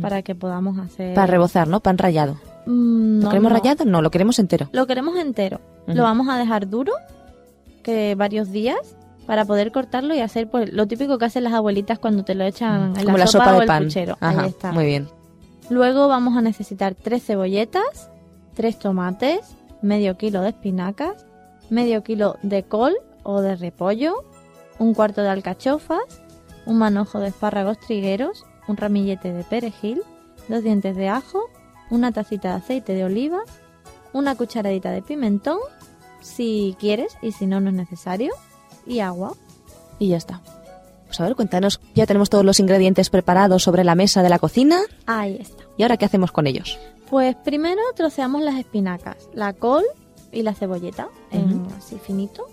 para 0.00 0.22
que 0.22 0.34
podamos 0.34 0.78
hacer... 0.78 1.14
Para 1.14 1.26
rebozar, 1.26 1.68
¿no? 1.68 1.80
Pan 1.80 1.98
rallado. 1.98 2.34
Mm, 2.66 3.18
¿Lo 3.18 3.22
no, 3.24 3.28
queremos 3.28 3.52
no. 3.52 3.58
rallado? 3.58 3.84
No, 3.84 4.00
lo 4.02 4.10
queremos 4.10 4.38
entero. 4.38 4.68
Lo 4.72 4.86
queremos 4.86 5.16
entero. 5.18 5.60
Lo 5.86 6.02
vamos 6.02 6.28
a 6.28 6.38
dejar 6.38 6.68
duro, 6.68 6.92
que 7.82 8.14
varios 8.14 8.50
días, 8.50 8.78
para 9.26 9.44
poder 9.44 9.70
cortarlo 9.72 10.14
y 10.14 10.20
hacer 10.20 10.48
pues, 10.48 10.72
lo 10.72 10.86
típico 10.86 11.18
que 11.18 11.24
hacen 11.26 11.44
las 11.44 11.52
abuelitas 11.52 11.98
cuando 11.98 12.24
te 12.24 12.34
lo 12.34 12.44
echan 12.44 12.96
en 12.96 13.04
Como 13.04 13.18
la, 13.18 13.26
sopa 13.26 13.50
o 13.52 13.54
de 13.56 13.60
el 13.62 13.66
pan. 13.66 13.84
puchero. 13.84 14.16
Ajá, 14.20 14.42
Ahí 14.44 14.48
está. 14.48 14.72
Muy 14.72 14.86
bien. 14.86 15.08
Luego 15.70 16.08
vamos 16.08 16.36
a 16.36 16.42
necesitar 16.42 16.94
tres 16.94 17.24
cebolletas, 17.24 18.10
tres 18.54 18.78
tomates, 18.78 19.56
medio 19.80 20.16
kilo 20.16 20.42
de 20.42 20.50
espinacas, 20.50 21.24
medio 21.70 22.02
kilo 22.02 22.36
de 22.42 22.62
col 22.64 22.94
o 23.22 23.40
de 23.40 23.56
repollo, 23.56 24.24
un 24.78 24.94
cuarto 24.94 25.22
de 25.22 25.28
alcachofas, 25.28 26.22
un 26.66 26.78
manojo 26.78 27.20
de 27.20 27.28
espárragos 27.28 27.78
trigueros, 27.78 28.44
un 28.68 28.76
ramillete 28.76 29.32
de 29.32 29.44
perejil, 29.44 30.02
dos 30.48 30.62
dientes 30.62 30.96
de 30.96 31.08
ajo, 31.08 31.40
una 31.90 32.12
tacita 32.12 32.50
de 32.50 32.54
aceite 32.56 32.94
de 32.94 33.04
oliva, 33.04 33.42
una 34.12 34.34
cucharadita 34.34 34.90
de 34.90 35.02
pimentón, 35.02 35.58
si 36.20 36.76
quieres 36.78 37.16
y 37.22 37.32
si 37.32 37.46
no, 37.46 37.60
no 37.60 37.70
es 37.70 37.76
necesario, 37.76 38.32
y 38.86 39.00
agua. 39.00 39.34
Y 39.98 40.08
ya 40.08 40.16
está. 40.16 40.40
Pues 41.12 41.20
a 41.20 41.24
ver, 41.24 41.36
cuéntanos. 41.36 41.78
Ya 41.94 42.06
tenemos 42.06 42.30
todos 42.30 42.42
los 42.42 42.58
ingredientes 42.58 43.10
preparados 43.10 43.62
sobre 43.62 43.84
la 43.84 43.94
mesa 43.94 44.22
de 44.22 44.30
la 44.30 44.38
cocina. 44.38 44.80
Ahí 45.04 45.36
está. 45.38 45.64
¿Y 45.76 45.82
ahora 45.82 45.98
qué 45.98 46.06
hacemos 46.06 46.32
con 46.32 46.46
ellos? 46.46 46.78
Pues 47.10 47.36
primero 47.36 47.82
troceamos 47.94 48.40
las 48.40 48.54
espinacas, 48.54 49.28
la 49.34 49.52
col 49.52 49.84
y 50.32 50.40
la 50.40 50.54
cebolleta 50.54 51.08
en 51.30 51.66
así 51.76 51.98
finito. 51.98 52.46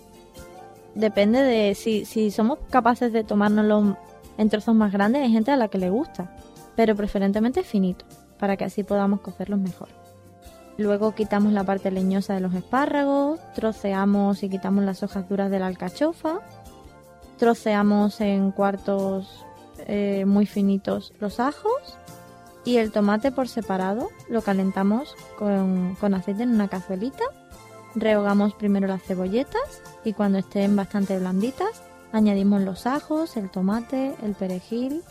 Depende 0.94 1.40
de 1.40 1.74
si, 1.74 2.04
si 2.04 2.30
somos 2.30 2.58
capaces 2.68 3.14
de 3.14 3.24
tomárnoslo 3.24 3.96
en 4.36 4.50
trozos 4.50 4.74
más 4.74 4.92
grandes, 4.92 5.22
hay 5.22 5.32
gente 5.32 5.52
a 5.52 5.56
la 5.56 5.68
que 5.68 5.78
le 5.78 5.88
gusta, 5.88 6.36
pero 6.76 6.94
preferentemente 6.94 7.62
finito, 7.62 8.04
para 8.38 8.58
que 8.58 8.64
así 8.64 8.82
podamos 8.82 9.22
cocerlos 9.22 9.58
mejor. 9.58 9.88
Luego 10.76 11.14
quitamos 11.14 11.54
la 11.54 11.64
parte 11.64 11.90
leñosa 11.90 12.34
de 12.34 12.40
los 12.40 12.52
espárragos, 12.52 13.40
troceamos 13.54 14.42
y 14.42 14.50
quitamos 14.50 14.84
las 14.84 15.02
hojas 15.02 15.26
duras 15.30 15.50
de 15.50 15.58
la 15.58 15.66
alcachofa, 15.66 16.40
troceamos 17.40 18.20
en 18.20 18.52
cuartos 18.52 19.44
eh, 19.78 20.24
muy 20.26 20.46
finitos 20.46 21.12
los 21.18 21.40
ajos 21.40 21.98
y 22.64 22.76
el 22.76 22.92
tomate 22.92 23.32
por 23.32 23.48
separado 23.48 24.10
lo 24.28 24.42
calentamos 24.42 25.16
con, 25.38 25.96
con 25.96 26.14
aceite 26.14 26.44
en 26.44 26.50
una 26.50 26.68
cazuelita 26.68 27.24
Rehogamos 27.94 28.54
primero 28.54 28.86
las 28.86 29.02
cebolletas 29.02 29.82
y 30.04 30.12
cuando 30.12 30.38
estén 30.38 30.76
bastante 30.76 31.18
blanditas 31.18 31.82
añadimos 32.12 32.62
los 32.62 32.86
ajos, 32.86 33.36
el 33.36 33.50
tomate, 33.50 34.14
el 34.22 34.34
perejil. 34.34 35.02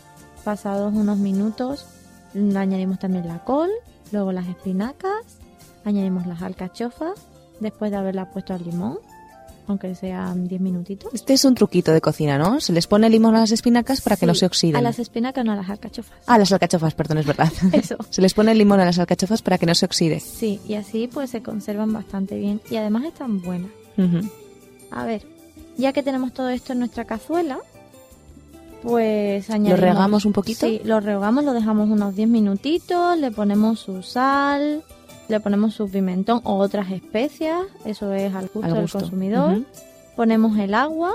Pasados 0.44 0.94
unos 0.94 1.18
minutos 1.18 1.86
añadimos 2.34 2.98
también 2.98 3.28
la 3.28 3.44
col, 3.44 3.68
luego 4.12 4.32
las 4.32 4.48
espinacas, 4.48 5.38
añadimos 5.84 6.26
las 6.26 6.40
alcachofas 6.40 7.26
después 7.60 7.90
de 7.90 7.98
haberla 7.98 8.30
puesto 8.30 8.54
al 8.54 8.64
limón 8.64 8.98
aunque 9.70 9.94
sean 9.94 10.46
10 10.46 10.60
minutitos. 10.60 11.14
Este 11.14 11.32
es 11.32 11.44
un 11.44 11.54
truquito 11.54 11.92
de 11.92 12.00
cocina, 12.00 12.38
¿no? 12.38 12.60
Se 12.60 12.72
les 12.72 12.86
pone 12.86 13.08
limón 13.08 13.34
a 13.36 13.40
las 13.40 13.52
espinacas 13.52 14.00
para 14.00 14.16
que 14.16 14.26
no 14.26 14.34
se 14.34 14.46
oxiden. 14.46 14.76
A 14.76 14.82
las 14.82 14.98
espinacas, 14.98 15.44
no 15.44 15.52
a 15.52 15.56
las 15.56 15.70
alcachofas. 15.70 16.18
Ah, 16.26 16.34
a 16.34 16.38
las 16.38 16.52
alcachofas, 16.52 16.94
perdón, 16.94 17.18
es 17.18 17.26
verdad. 17.26 17.52
Eso. 17.72 17.96
se 18.10 18.20
les 18.20 18.34
pone 18.34 18.54
limón 18.54 18.80
a 18.80 18.84
las 18.84 18.98
alcachofas 18.98 19.42
para 19.42 19.58
que 19.58 19.66
no 19.66 19.74
se 19.74 19.86
oxide. 19.86 20.20
Sí, 20.20 20.60
y 20.66 20.74
así 20.74 21.08
pues 21.08 21.30
se 21.30 21.42
conservan 21.42 21.92
bastante 21.92 22.36
bien 22.36 22.60
y 22.70 22.76
además 22.76 23.04
están 23.04 23.40
buenas. 23.40 23.70
A 24.90 25.04
ver, 25.04 25.26
ya 25.76 25.92
que 25.92 26.02
tenemos 26.02 26.32
todo 26.32 26.48
esto 26.48 26.72
en 26.72 26.78
nuestra 26.78 27.04
cazuela, 27.04 27.58
pues 28.82 29.50
añadimos... 29.50 29.78
¿Lo 29.78 29.86
regamos 29.86 30.24
un 30.24 30.32
poquito? 30.32 30.66
Sí, 30.66 30.80
lo 30.84 31.00
regamos, 31.00 31.44
lo 31.44 31.52
dejamos 31.52 31.90
unos 31.90 32.16
10 32.16 32.28
minutitos, 32.28 33.18
le 33.18 33.30
ponemos 33.30 33.80
su 33.80 34.02
sal, 34.02 34.82
le 35.30 35.40
ponemos 35.40 35.74
su 35.74 35.88
pimentón 35.88 36.40
o 36.44 36.56
otras 36.56 36.90
especias, 36.90 37.62
eso 37.84 38.12
es 38.12 38.34
al 38.34 38.48
gusto, 38.48 38.74
del 38.74 38.90
consumidor. 38.90 39.62
Ponemos 40.16 40.58
el 40.58 40.74
agua 40.74 41.14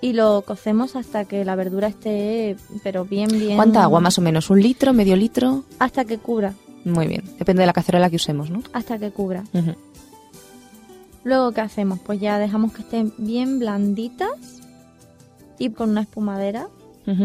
y 0.00 0.12
lo 0.14 0.42
cocemos 0.42 0.96
hasta 0.96 1.24
que 1.24 1.44
la 1.44 1.56
verdura 1.56 1.88
esté, 1.88 2.56
pero 2.82 3.04
bien, 3.04 3.28
bien. 3.28 3.56
¿Cuánta 3.56 3.82
agua 3.82 4.00
más 4.00 4.18
o 4.18 4.22
menos? 4.22 4.48
¿Un 4.48 4.62
litro, 4.62 4.92
medio 4.92 5.16
litro? 5.16 5.64
Hasta 5.78 6.04
que 6.04 6.18
cubra. 6.18 6.54
Muy 6.84 7.06
bien, 7.06 7.24
depende 7.38 7.60
de 7.60 7.66
la 7.66 7.72
cacerola 7.74 8.08
que 8.08 8.16
usemos, 8.16 8.50
¿no? 8.50 8.62
Hasta 8.72 8.98
que 8.98 9.10
cubra. 9.10 9.44
Luego, 11.24 11.52
¿qué 11.52 11.60
hacemos? 11.60 11.98
Pues 11.98 12.20
ya 12.20 12.38
dejamos 12.38 12.72
que 12.72 12.80
estén 12.80 13.12
bien 13.18 13.58
blanditas 13.58 14.30
y 15.58 15.70
con 15.70 15.90
una 15.90 16.02
espumadera 16.02 16.68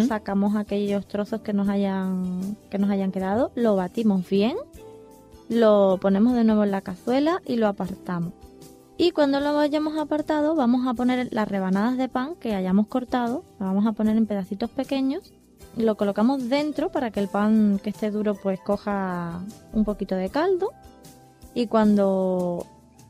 sacamos 0.07 0.55
aquellos 0.55 1.07
trozos 1.07 1.41
que 1.41 1.53
nos 1.53 1.69
hayan 1.69 2.57
que 2.71 2.79
nos 2.79 2.89
hayan 2.89 3.11
quedado, 3.11 3.51
lo 3.53 3.75
batimos 3.75 4.27
bien 4.27 4.55
lo 5.49 5.97
ponemos 6.01 6.33
de 6.33 6.43
nuevo 6.43 6.63
en 6.63 6.71
la 6.71 6.81
cazuela 6.81 7.41
y 7.45 7.57
lo 7.57 7.67
apartamos. 7.67 8.33
Y 8.97 9.11
cuando 9.11 9.39
lo 9.39 9.59
hayamos 9.59 9.97
apartado 9.97 10.55
vamos 10.55 10.87
a 10.87 10.93
poner 10.93 11.27
las 11.31 11.47
rebanadas 11.47 11.97
de 11.97 12.07
pan 12.07 12.35
que 12.35 12.55
hayamos 12.55 12.87
cortado, 12.87 13.43
lo 13.59 13.65
vamos 13.65 13.85
a 13.85 13.91
poner 13.91 14.15
en 14.15 14.25
pedacitos 14.25 14.69
pequeños, 14.69 15.33
lo 15.75 15.97
colocamos 15.97 16.47
dentro 16.47 16.91
para 16.91 17.11
que 17.11 17.19
el 17.19 17.27
pan 17.27 17.79
que 17.83 17.89
esté 17.89 18.09
duro 18.09 18.35
pues 18.35 18.59
coja 18.61 19.41
un 19.73 19.83
poquito 19.83 20.15
de 20.15 20.29
caldo 20.29 20.71
y 21.53 21.67
cuando... 21.67 22.65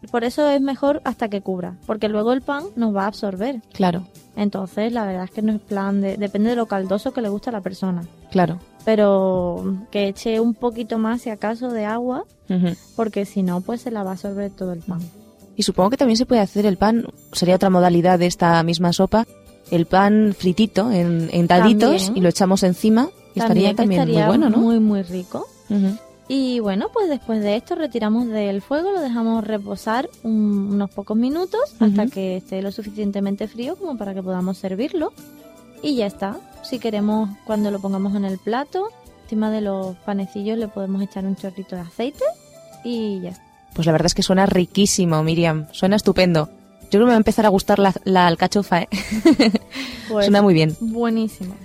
Por 0.07 0.23
eso 0.23 0.49
es 0.49 0.61
mejor 0.61 1.01
hasta 1.03 1.29
que 1.29 1.41
cubra, 1.41 1.75
porque 1.85 2.09
luego 2.09 2.33
el 2.33 2.41
pan 2.41 2.63
nos 2.75 2.95
va 2.95 3.03
a 3.03 3.07
absorber. 3.07 3.61
Claro. 3.73 4.07
Entonces 4.35 4.91
la 4.91 5.05
verdad 5.05 5.25
es 5.25 5.31
que 5.31 5.41
no 5.41 5.53
es 5.53 5.61
plan 5.61 6.01
de... 6.01 6.17
Depende 6.17 6.49
de 6.51 6.55
lo 6.55 6.65
caldoso 6.65 7.13
que 7.13 7.21
le 7.21 7.29
guste 7.29 7.49
a 7.49 7.53
la 7.53 7.61
persona. 7.61 8.03
Claro 8.31 8.59
pero 8.85 9.79
que 9.91 10.07
eche 10.07 10.39
un 10.39 10.53
poquito 10.53 10.97
más 10.99 11.23
si 11.23 11.31
acaso 11.31 11.71
de 11.71 11.85
agua, 11.85 12.23
porque 12.95 13.25
si 13.25 13.41
no, 13.41 13.59
pues 13.61 13.81
se 13.81 13.91
la 13.91 14.03
va 14.03 14.11
a 14.11 14.13
absorber 14.13 14.51
todo 14.51 14.71
el 14.71 14.79
pan. 14.79 15.01
Y 15.57 15.63
supongo 15.63 15.89
que 15.89 15.97
también 15.97 16.17
se 16.17 16.25
puede 16.25 16.41
hacer 16.41 16.65
el 16.65 16.77
pan, 16.77 17.07
sería 17.31 17.55
otra 17.55 17.71
modalidad 17.71 18.19
de 18.19 18.27
esta 18.27 18.61
misma 18.61 18.93
sopa, 18.93 19.25
el 19.71 19.87
pan 19.87 20.35
fritito 20.37 20.91
en, 20.91 21.29
en 21.33 21.47
daditos 21.47 22.11
y 22.13 22.21
lo 22.21 22.29
echamos 22.29 22.61
encima 22.61 23.09
y 23.33 23.39
estaría 23.39 23.73
también 23.73 24.07
muy 24.07 24.21
bueno, 24.21 24.49
¿no? 24.51 24.57
Muy, 24.57 24.79
muy 24.79 25.01
rico. 25.01 25.47
Y 26.27 26.59
bueno, 26.59 26.87
pues 26.91 27.07
después 27.07 27.41
de 27.41 27.55
esto 27.55 27.75
retiramos 27.75 28.27
del 28.27 28.61
fuego, 28.61 28.91
lo 28.91 29.01
dejamos 29.01 29.43
reposar 29.45 30.09
unos 30.23 30.89
pocos 30.89 31.15
minutos 31.15 31.75
hasta 31.79 32.07
que 32.07 32.37
esté 32.37 32.61
lo 32.63 32.71
suficientemente 32.71 33.47
frío 33.47 33.75
como 33.75 33.97
para 33.97 34.13
que 34.13 34.23
podamos 34.23 34.57
servirlo. 34.57 35.13
Y 35.83 35.97
ya 35.97 36.07
está. 36.07 36.37
Si 36.63 36.79
queremos, 36.79 37.29
cuando 37.45 37.69
lo 37.69 37.79
pongamos 37.79 38.15
en 38.15 38.25
el 38.25 38.39
plato, 38.39 38.89
encima 39.23 39.51
de 39.51 39.61
los 39.61 39.95
panecillos 39.97 40.57
le 40.57 40.67
podemos 40.67 41.03
echar 41.03 41.25
un 41.25 41.35
chorrito 41.35 41.75
de 41.75 41.83
aceite 41.83 42.23
y 42.83 43.21
ya 43.21 43.29
está. 43.29 43.43
Pues 43.75 43.85
la 43.85 43.91
verdad 43.91 44.07
es 44.07 44.15
que 44.15 44.23
suena 44.23 44.47
riquísimo, 44.47 45.21
Miriam. 45.21 45.67
Suena 45.73 45.95
estupendo. 45.95 46.49
Yo 46.83 46.89
creo 46.89 47.01
que 47.01 47.05
me 47.05 47.11
va 47.11 47.15
a 47.15 47.17
empezar 47.17 47.45
a 47.45 47.49
gustar 47.49 47.77
la, 47.77 48.27
alcachofa, 48.27 48.83
¿eh? 48.83 48.89
Pues 50.07 50.25
suena 50.25 50.41
muy 50.41 50.53
bien. 50.53 50.75
Buenísimo. 50.79 51.55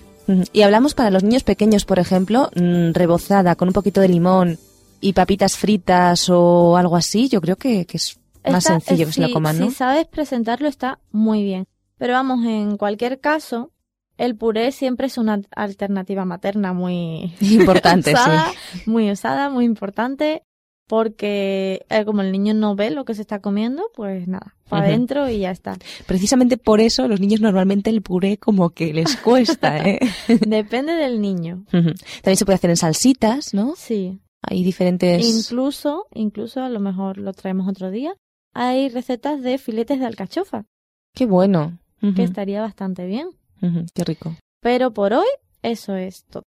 Y 0.53 0.63
hablamos 0.63 0.95
para 0.95 1.11
los 1.11 1.23
niños 1.23 1.43
pequeños, 1.43 1.85
por 1.85 1.99
ejemplo, 1.99 2.51
mm, 2.55 2.93
rebozada 2.93 3.57
con 3.57 3.69
un 3.69 3.75
poquito 3.75 4.01
de 4.01 4.09
limón 4.09 4.59
y 5.01 5.13
papitas 5.13 5.57
fritas 5.57 6.29
o 6.29 6.77
algo 6.77 6.97
así. 6.97 7.29
Yo 7.29 7.41
creo 7.41 7.57
que, 7.57 7.87
es 7.93 8.19
más 8.49 8.65
sencillo 8.65 9.07
que 9.07 9.13
se 9.13 9.21
lo 9.23 9.33
coman, 9.33 9.59
¿no? 9.59 9.69
Si 9.69 9.75
sabes 9.75 10.07
presentarlo 10.07 10.69
está 10.69 10.99
muy 11.11 11.43
bien. 11.43 11.67
Pero 11.99 12.15
vamos, 12.15 12.45
en 12.47 12.77
cualquier 12.77 13.21
caso, 13.21 13.73
el 14.17 14.37
puré 14.37 14.73
siempre 14.73 15.07
es 15.07 15.19
una 15.19 15.41
alternativa 15.55 16.25
materna 16.25 16.73
muy 16.73 17.35
importante, 17.41 18.13
usada, 18.15 18.53
muy 18.87 19.11
usada, 19.11 19.51
muy 19.51 19.65
importante, 19.65 20.43
porque 20.91 21.87
eh, 21.89 22.05
como 22.05 22.21
el 22.21 22.33
niño 22.33 22.53
no 22.53 22.75
ve 22.75 22.91
lo 22.91 23.05
que 23.05 23.15
se 23.15 23.21
está 23.21 23.39
comiendo, 23.39 23.85
pues 23.95 24.27
nada, 24.27 24.57
para 24.69 24.87
adentro 24.87 25.31
y 25.31 25.39
ya 25.39 25.53
está. 25.53 25.79
Precisamente 26.05 26.57
por 26.57 26.81
eso 26.81 27.07
los 27.07 27.21
niños 27.21 27.41
normalmente 27.41 27.91
el 27.91 28.03
puré 28.03 28.39
como 28.39 28.71
que 28.71 28.93
les 28.93 29.17
cuesta, 29.25 29.79
¿eh? 29.79 30.01
Depende 30.27 30.95
del 30.95 31.21
niño. 31.21 31.65
También 31.71 32.37
se 32.37 32.45
puede 32.45 32.57
hacer 32.57 32.71
en 32.71 32.77
salsitas, 32.77 33.55
¿no? 33.55 33.75
Sí. 33.77 34.19
Hay 34.43 34.65
diferentes. 34.65 35.25
Incluso, 35.25 36.09
incluso 36.13 36.61
a 36.61 36.69
lo 36.69 36.81
mejor 36.81 37.19
lo 37.19 37.35
traemos 37.35 37.69
otro 37.69 37.93
día. 37.93 38.15
Hay 38.53 38.89
recetas 38.89 39.43
de 39.43 39.59
filetes 39.59 40.01
de 40.01 40.07
alcachofa. 40.07 40.65
Qué 41.15 41.25
bueno. 41.25 41.79
Que 42.17 42.25
estaría 42.25 42.63
bastante 42.63 43.07
bien 43.07 43.29
qué 43.95 44.05
rico. 44.05 44.35
Pero 44.61 44.93
por 44.93 45.13
hoy, 45.13 45.29
eso 45.63 45.95
es 45.95 46.25
todo. 46.25 46.43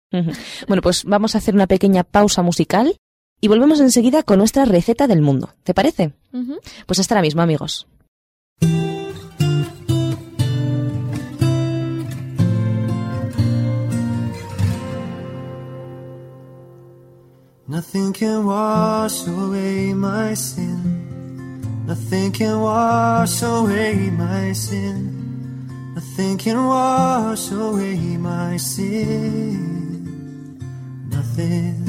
Bueno, 0.68 0.80
pues 0.80 1.04
vamos 1.04 1.34
a 1.34 1.38
hacer 1.38 1.54
una 1.54 1.66
pequeña 1.66 2.04
pausa 2.04 2.42
musical 2.42 2.94
y 3.40 3.48
volvemos 3.48 3.80
enseguida 3.80 4.22
con 4.22 4.38
nuestra 4.38 4.64
receta 4.64 5.06
del 5.06 5.22
mundo. 5.22 5.50
¿Te 5.64 5.74
parece? 5.74 6.12
Pues 6.86 6.98
hasta 6.98 7.14
ahora 7.14 7.22
mismo, 7.22 7.42
amigos. 7.42 7.86
Nothing 17.70 18.12
can 18.14 18.46
wash 18.46 19.28
away 19.28 19.92
my 19.94 20.34
sin. 20.34 21.84
Nothing 21.86 22.32
can 22.32 22.60
wash 22.60 23.42
away 23.42 24.10
my 24.10 24.54
sin. 24.54 25.28
Nothing 25.94 26.38
can 26.38 26.66
wash 26.66 27.52
away 27.52 28.16
my 28.16 28.56
sin. 28.56 30.08
Nothing, 31.10 31.84
nothing, 31.84 31.87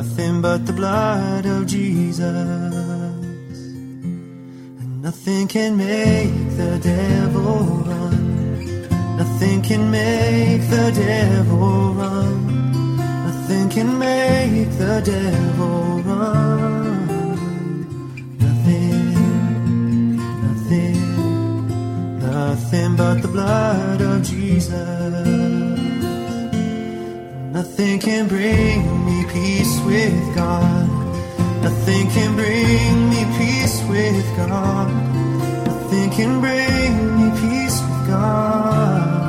nothing 0.00 0.40
but 0.40 0.64
the 0.64 0.72
blood 0.72 1.44
of 1.44 1.66
Jesus. 1.66 2.24
And 4.80 5.02
nothing 5.02 5.46
can 5.46 5.76
make 5.76 6.32
the 6.56 6.78
devil 6.82 7.58
run. 7.88 8.86
Nothing 9.18 9.60
can 9.60 9.90
make 9.90 10.62
the 10.70 10.86
devil 11.06 11.92
run. 12.00 12.96
Nothing 13.26 13.68
can 13.68 13.98
make 13.98 14.70
the 14.78 14.96
devil 15.12 16.00
run. 16.08 17.06
nothing 18.44 20.16
nothing, 20.46 20.98
nothing 22.20 22.96
but 22.96 23.16
the 23.20 23.28
blood 23.28 24.00
of 24.00 24.22
Jesus. 24.22 25.59
Nothing 27.52 27.98
can 27.98 28.28
bring 28.28 29.04
me 29.04 29.24
peace 29.24 29.80
with 29.84 30.34
God. 30.36 30.88
Nothing 31.62 32.08
can 32.10 32.36
bring 32.36 33.10
me 33.10 33.24
peace 33.36 33.82
with 33.88 34.24
God. 34.36 34.88
Nothing 35.66 36.10
can 36.10 36.40
bring 36.40 36.92
me 37.18 37.28
peace 37.40 37.80
with 37.82 38.06
God. 38.06 39.19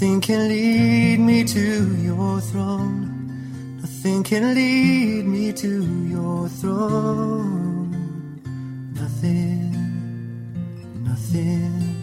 Nothing 0.00 0.20
can 0.20 0.48
lead 0.48 1.18
me 1.18 1.42
to 1.42 1.96
your 1.96 2.40
throne. 2.40 3.78
Nothing 3.80 4.22
can 4.22 4.54
lead 4.54 5.26
me 5.26 5.52
to 5.54 6.06
your 6.06 6.48
throne. 6.48 7.90
Nothing, 8.94 9.72
nothing, 11.02 11.96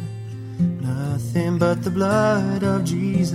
nothing 0.81 1.57
but 1.57 1.83
the 1.83 1.89
blood 1.89 2.63
of 2.63 2.83
Jesus. 2.83 3.31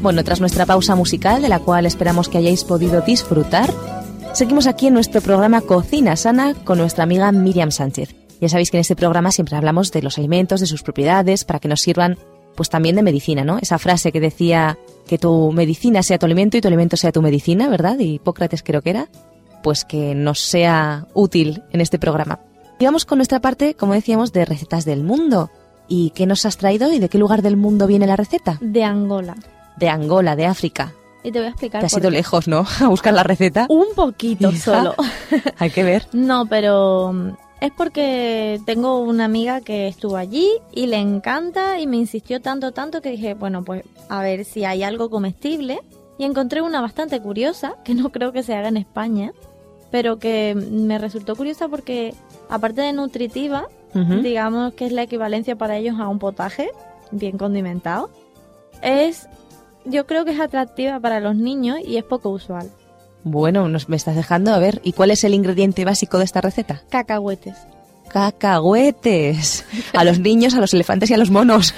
Bueno, 0.00 0.22
tras 0.24 0.40
nuestra 0.40 0.64
pausa 0.64 0.94
musical, 0.94 1.42
de 1.42 1.48
la 1.48 1.58
cual 1.58 1.84
esperamos 1.84 2.28
que 2.28 2.38
hayáis 2.38 2.64
podido 2.64 3.02
disfrutar, 3.02 3.70
seguimos 4.32 4.66
aquí 4.66 4.86
en 4.86 4.94
nuestro 4.94 5.20
programa 5.20 5.60
Cocina 5.60 6.16
Sana 6.16 6.54
con 6.64 6.78
nuestra 6.78 7.04
amiga 7.04 7.30
Miriam 7.32 7.70
Sánchez. 7.70 8.14
Ya 8.40 8.48
sabéis 8.48 8.70
que 8.70 8.76
en 8.76 8.82
este 8.82 8.96
programa 8.96 9.32
siempre 9.32 9.56
hablamos 9.56 9.90
de 9.90 10.02
los 10.02 10.18
alimentos, 10.18 10.60
de 10.60 10.66
sus 10.66 10.82
propiedades, 10.82 11.44
para 11.44 11.58
que 11.58 11.68
nos 11.68 11.80
sirvan 11.80 12.18
pues 12.54 12.70
también 12.70 12.96
de 12.96 13.02
medicina, 13.02 13.44
¿no? 13.44 13.58
Esa 13.58 13.78
frase 13.78 14.10
que 14.12 14.20
decía 14.20 14.78
que 15.06 15.18
tu 15.18 15.52
medicina 15.52 16.02
sea 16.02 16.18
tu 16.18 16.26
alimento 16.26 16.56
y 16.56 16.60
tu 16.60 16.68
alimento 16.68 16.96
sea 16.96 17.12
tu 17.12 17.22
medicina, 17.22 17.68
¿verdad? 17.68 17.98
Hipócrates 17.98 18.62
creo 18.62 18.82
que 18.82 18.90
era, 18.90 19.08
pues 19.62 19.84
que 19.84 20.14
nos 20.14 20.40
sea 20.40 21.06
útil 21.14 21.62
en 21.70 21.80
este 21.80 21.98
programa. 21.98 22.40
Y 22.78 22.84
vamos 22.84 23.04
con 23.04 23.18
nuestra 23.18 23.40
parte, 23.40 23.74
como 23.74 23.94
decíamos, 23.94 24.32
de 24.32 24.44
recetas 24.44 24.84
del 24.84 25.02
mundo. 25.02 25.50
¿Y 25.88 26.10
qué 26.10 26.26
nos 26.26 26.46
has 26.46 26.58
traído 26.58 26.92
y 26.92 26.98
de 26.98 27.08
qué 27.08 27.18
lugar 27.18 27.42
del 27.42 27.56
mundo 27.56 27.86
viene 27.86 28.06
la 28.06 28.16
receta? 28.16 28.58
De 28.60 28.84
Angola. 28.84 29.36
De 29.76 29.88
Angola, 29.88 30.36
de 30.36 30.46
África. 30.46 30.92
Y 31.28 31.32
te 31.32 31.40
voy 31.40 31.48
a 31.48 31.50
explicar. 31.50 31.80
Te 31.80 31.86
has 31.86 31.92
por 31.92 32.00
ido 32.00 32.10
qué. 32.10 32.16
lejos, 32.16 32.48
¿no? 32.48 32.64
A 32.80 32.88
buscar 32.88 33.12
la 33.12 33.22
receta. 33.22 33.66
Un 33.68 33.88
poquito 33.94 34.50
Hija. 34.50 34.58
solo. 34.58 34.94
Hay 35.58 35.68
que 35.70 35.82
ver. 35.82 36.06
No, 36.14 36.46
pero 36.46 37.12
mm, 37.12 37.30
es 37.60 37.70
porque 37.76 38.58
tengo 38.64 39.00
una 39.00 39.26
amiga 39.26 39.60
que 39.60 39.88
estuvo 39.88 40.16
allí 40.16 40.48
y 40.72 40.86
le 40.86 40.96
encanta 40.96 41.80
y 41.80 41.86
me 41.86 41.98
insistió 41.98 42.40
tanto, 42.40 42.72
tanto 42.72 43.02
que 43.02 43.10
dije, 43.10 43.34
bueno, 43.34 43.62
pues 43.62 43.84
a 44.08 44.22
ver 44.22 44.46
si 44.46 44.64
hay 44.64 44.82
algo 44.82 45.10
comestible. 45.10 45.80
Y 46.16 46.24
encontré 46.24 46.62
una 46.62 46.80
bastante 46.80 47.20
curiosa, 47.20 47.74
que 47.84 47.94
no 47.94 48.08
creo 48.10 48.32
que 48.32 48.42
se 48.42 48.54
haga 48.54 48.68
en 48.68 48.78
España, 48.78 49.32
pero 49.90 50.18
que 50.18 50.54
me 50.56 50.98
resultó 50.98 51.36
curiosa 51.36 51.68
porque, 51.68 52.14
aparte 52.48 52.80
de 52.80 52.92
nutritiva, 52.94 53.68
digamos 53.94 54.74
que 54.74 54.86
es 54.86 54.92
la 54.92 55.02
equivalencia 55.02 55.56
para 55.56 55.76
ellos 55.76 56.00
a 56.00 56.08
un 56.08 56.18
potaje 56.18 56.70
bien 57.12 57.38
condimentado, 57.38 58.10
es, 58.82 59.28
yo 59.88 60.06
creo 60.06 60.24
que 60.24 60.32
es 60.32 60.40
atractiva 60.40 61.00
para 61.00 61.20
los 61.20 61.36
niños 61.36 61.78
y 61.84 61.96
es 61.96 62.04
poco 62.04 62.30
usual. 62.30 62.70
Bueno, 63.24 63.68
nos, 63.68 63.88
me 63.88 63.96
estás 63.96 64.16
dejando 64.16 64.52
a 64.52 64.58
ver. 64.58 64.80
¿Y 64.84 64.92
cuál 64.92 65.10
es 65.10 65.24
el 65.24 65.34
ingrediente 65.34 65.84
básico 65.84 66.18
de 66.18 66.24
esta 66.24 66.40
receta? 66.40 66.82
Cacahuetes. 66.88 67.56
Cacahuetes. 68.08 69.64
A 69.92 70.04
los 70.04 70.18
niños, 70.18 70.54
a 70.54 70.60
los 70.60 70.72
elefantes 70.72 71.10
y 71.10 71.14
a 71.14 71.18
los 71.18 71.30
monos. 71.30 71.74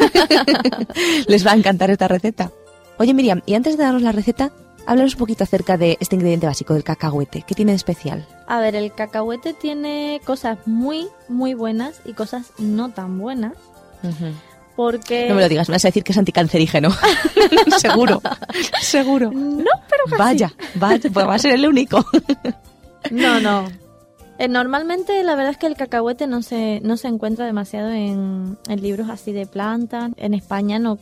Les 1.27 1.47
va 1.47 1.53
a 1.53 1.57
encantar 1.57 1.91
esta 1.91 2.09
receta. 2.09 2.53
Oye, 2.99 3.15
Miriam, 3.15 3.43
y 3.47 3.55
antes 3.55 3.77
de 3.77 3.85
darnos 3.85 4.03
la 4.03 4.13
receta, 4.13 4.53
háblanos 4.87 5.15
un 5.15 5.19
poquito 5.19 5.45
acerca 5.45 5.77
de 5.77 5.97
este 6.01 6.17
ingrediente 6.17 6.47
básico 6.47 6.75
del 6.75 6.85
cacahuete. 6.85 7.43
¿Qué 7.47 7.55
tiene 7.55 7.73
de 7.73 7.77
especial? 7.77 8.27
A 8.47 8.61
ver, 8.61 8.77
el 8.77 8.93
cacahuete 8.93 9.55
tiene 9.55 10.21
cosas 10.25 10.59
muy, 10.67 11.09
muy 11.29 11.55
buenas 11.55 12.01
y 12.05 12.13
cosas 12.13 12.53
no 12.59 12.91
tan 12.91 13.19
buenas. 13.19 13.55
Porque... 14.81 15.29
No 15.29 15.35
me 15.35 15.43
lo 15.43 15.49
digas, 15.51 15.69
me 15.69 15.75
vas 15.75 15.85
a 15.85 15.89
decir 15.89 16.03
que 16.03 16.13
es 16.13 16.17
anticancerígeno. 16.19 16.89
seguro, 17.79 18.23
seguro. 18.81 19.31
No, 19.31 19.65
pero 19.91 20.05
casi. 20.09 20.17
Vaya, 20.19 20.53
vaya, 20.77 21.11
pues 21.13 21.27
va 21.29 21.35
a 21.35 21.39
ser 21.39 21.53
el 21.53 21.67
único. 21.69 22.03
No, 23.11 23.41
no. 23.41 23.65
Eh, 24.39 24.47
normalmente 24.49 25.23
la 25.23 25.35
verdad 25.35 25.53
es 25.53 25.57
que 25.59 25.67
el 25.67 25.75
cacahuete 25.75 26.27
no 26.27 26.43
se, 26.43 26.81
no 26.83 26.97
se 26.99 27.09
encuentra 27.09 27.47
demasiado 27.47 27.91
en, 27.91 28.59
en 28.69 28.83
libros 28.83 29.09
así 29.11 29.33
de 29.33 29.47
plantas. 29.47 30.13
En 30.17 30.35
España 30.35 30.79
no, 30.79 30.99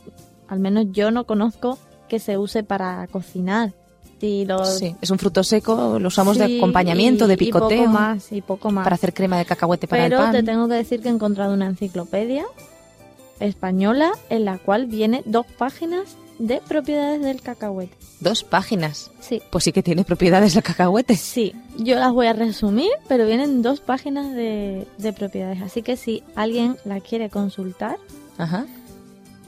al 0.47 0.59
menos 0.59 0.85
yo 0.91 1.11
no 1.11 1.25
conozco 1.25 1.77
que 2.07 2.19
se 2.19 2.37
use 2.37 2.63
para 2.63 3.05
cocinar. 3.07 3.71
Y 4.21 4.45
los, 4.45 4.77
Sí, 4.79 4.95
es 5.01 5.09
un 5.11 5.19
fruto 5.19 5.43
seco, 5.43 5.99
lo 5.99 6.07
usamos 6.09 6.37
Sí, 6.37 6.43
de 6.43 6.57
acompañamiento, 6.57 7.25
y- 7.25 7.27
de 7.29 7.33
y 7.35 7.37
picoteo, 7.37 7.79
poco 7.85 7.89
más, 7.91 8.31
y 8.33 8.41
poco 8.41 8.71
más. 8.71 8.83
para 8.85 8.95
hacer 8.95 9.13
crema 9.13 9.37
de 9.37 9.45
cacahuete 9.45 9.87
para 9.87 10.03
Pero 10.03 10.17
el 10.17 10.23
pan. 10.23 10.31
te 10.33 10.43
tengo 10.43 10.67
que 10.69 10.73
decir 10.75 11.01
que 11.01 11.07
he 11.09 11.11
encontrado 11.11 11.53
una 11.53 11.67
enciclopedia 11.67 12.45
española 13.39 14.11
en 14.29 14.45
la 14.45 14.57
cual 14.57 14.85
viene 14.87 15.21
dos 15.25 15.45
páginas 15.57 16.15
de 16.39 16.61
propiedades 16.67 17.21
del 17.21 17.41
cacahuete. 17.41 17.95
Dos 18.21 18.43
páginas. 18.43 19.11
Sí, 19.19 19.41
Pues 19.51 19.63
sí 19.65 19.71
que 19.73 19.83
tiene 19.83 20.03
propiedades 20.05 20.55
el 20.55 20.63
cacahuete. 20.63 21.15
sí. 21.15 21.53
Yo 21.77 21.95
las 21.95 22.11
voy 22.13 22.27
a 22.27 22.33
resumir, 22.33 22.89
pero 23.07 23.25
vienen 23.25 23.61
dos 23.61 23.79
páginas 23.81 24.33
de, 24.33 24.87
de 24.97 25.13
propiedades. 25.13 25.61
Así 25.61 25.81
que 25.81 25.95
si 25.97 26.23
alguien 26.35 26.77
la 26.85 26.99
quiere 27.01 27.29
consultar, 27.29 27.97
Ajá, 28.37 28.65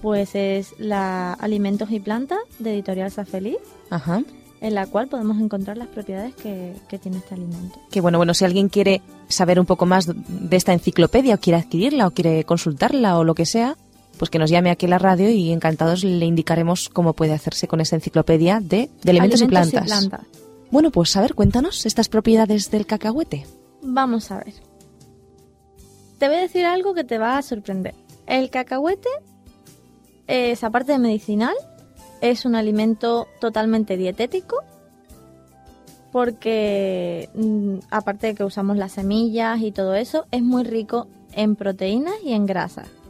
pues 0.01 0.35
es 0.35 0.73
la 0.79 1.33
Alimentos 1.33 1.91
y 1.91 1.99
Plantas 1.99 2.39
de 2.59 2.73
Editorial 2.73 3.11
Safeliz, 3.11 3.57
ajá. 3.89 4.23
en 4.59 4.73
la 4.75 4.85
cual 4.87 5.07
podemos 5.07 5.39
encontrar 5.39 5.77
las 5.77 5.87
propiedades 5.87 6.33
que, 6.35 6.73
que 6.89 6.97
tiene 6.97 7.17
este 7.17 7.35
alimento. 7.35 7.79
Que 7.91 8.01
bueno, 8.01 8.17
bueno, 8.17 8.33
si 8.33 8.43
alguien 8.45 8.67
quiere 8.69 9.01
saber 9.27 9.59
un 9.59 9.65
poco 9.65 9.85
más 9.85 10.07
de 10.07 10.57
esta 10.57 10.73
enciclopedia 10.73 11.35
o 11.35 11.37
quiere 11.39 11.59
adquirirla 11.59 12.07
o 12.07 12.11
quiere 12.11 12.43
consultarla 12.45 13.17
o 13.17 13.23
lo 13.23 13.35
que 13.35 13.45
sea, 13.45 13.77
pues 14.21 14.29
que 14.29 14.37
nos 14.37 14.51
llame 14.51 14.69
aquí 14.69 14.85
a 14.85 14.89
la 14.89 14.99
radio 14.99 15.31
y 15.31 15.51
encantados 15.51 16.03
le 16.03 16.27
indicaremos 16.27 16.89
cómo 16.89 17.13
puede 17.13 17.33
hacerse 17.33 17.67
con 17.67 17.81
esa 17.81 17.95
enciclopedia 17.95 18.59
de, 18.61 18.87
de 19.01 19.09
alimentos, 19.09 19.41
y, 19.41 19.47
plantas. 19.47 19.87
plantas. 19.87 20.21
Bueno, 20.69 20.91
pues 20.91 21.17
a 21.17 21.21
ver, 21.21 21.33
cuéntanos 21.33 21.87
estas 21.87 22.07
propiedades 22.07 22.69
del 22.69 22.85
cacahuete. 22.85 23.47
Vamos 23.81 24.29
a 24.29 24.37
ver. 24.37 24.53
Te 26.19 26.27
voy 26.27 26.37
a 26.37 26.41
decir 26.41 26.65
algo 26.65 26.93
que 26.93 27.03
te 27.03 27.17
va 27.17 27.39
a 27.39 27.41
sorprender. 27.41 27.95
El 28.27 28.51
cacahuete 28.51 29.09
es, 30.27 30.63
aparte 30.63 30.91
de 30.91 30.99
medicinal, 30.99 31.55
es 32.21 32.45
un 32.45 32.53
alimento 32.53 33.27
totalmente 33.39 33.97
dietético 33.97 34.57
porque, 36.11 37.27
mm, 37.33 37.79
aparte 37.89 38.27
de 38.27 38.35
que 38.35 38.43
usamos 38.43 38.77
las 38.77 38.91
semillas 38.91 39.59
y 39.61 39.71
todo 39.71 39.95
eso, 39.95 40.27
es 40.29 40.43
muy 40.43 40.63
rico 40.63 41.07
en 41.33 41.55
proteínas 41.55 42.13
y 42.23 42.33
en 42.33 42.45
grasas. 42.45 43.00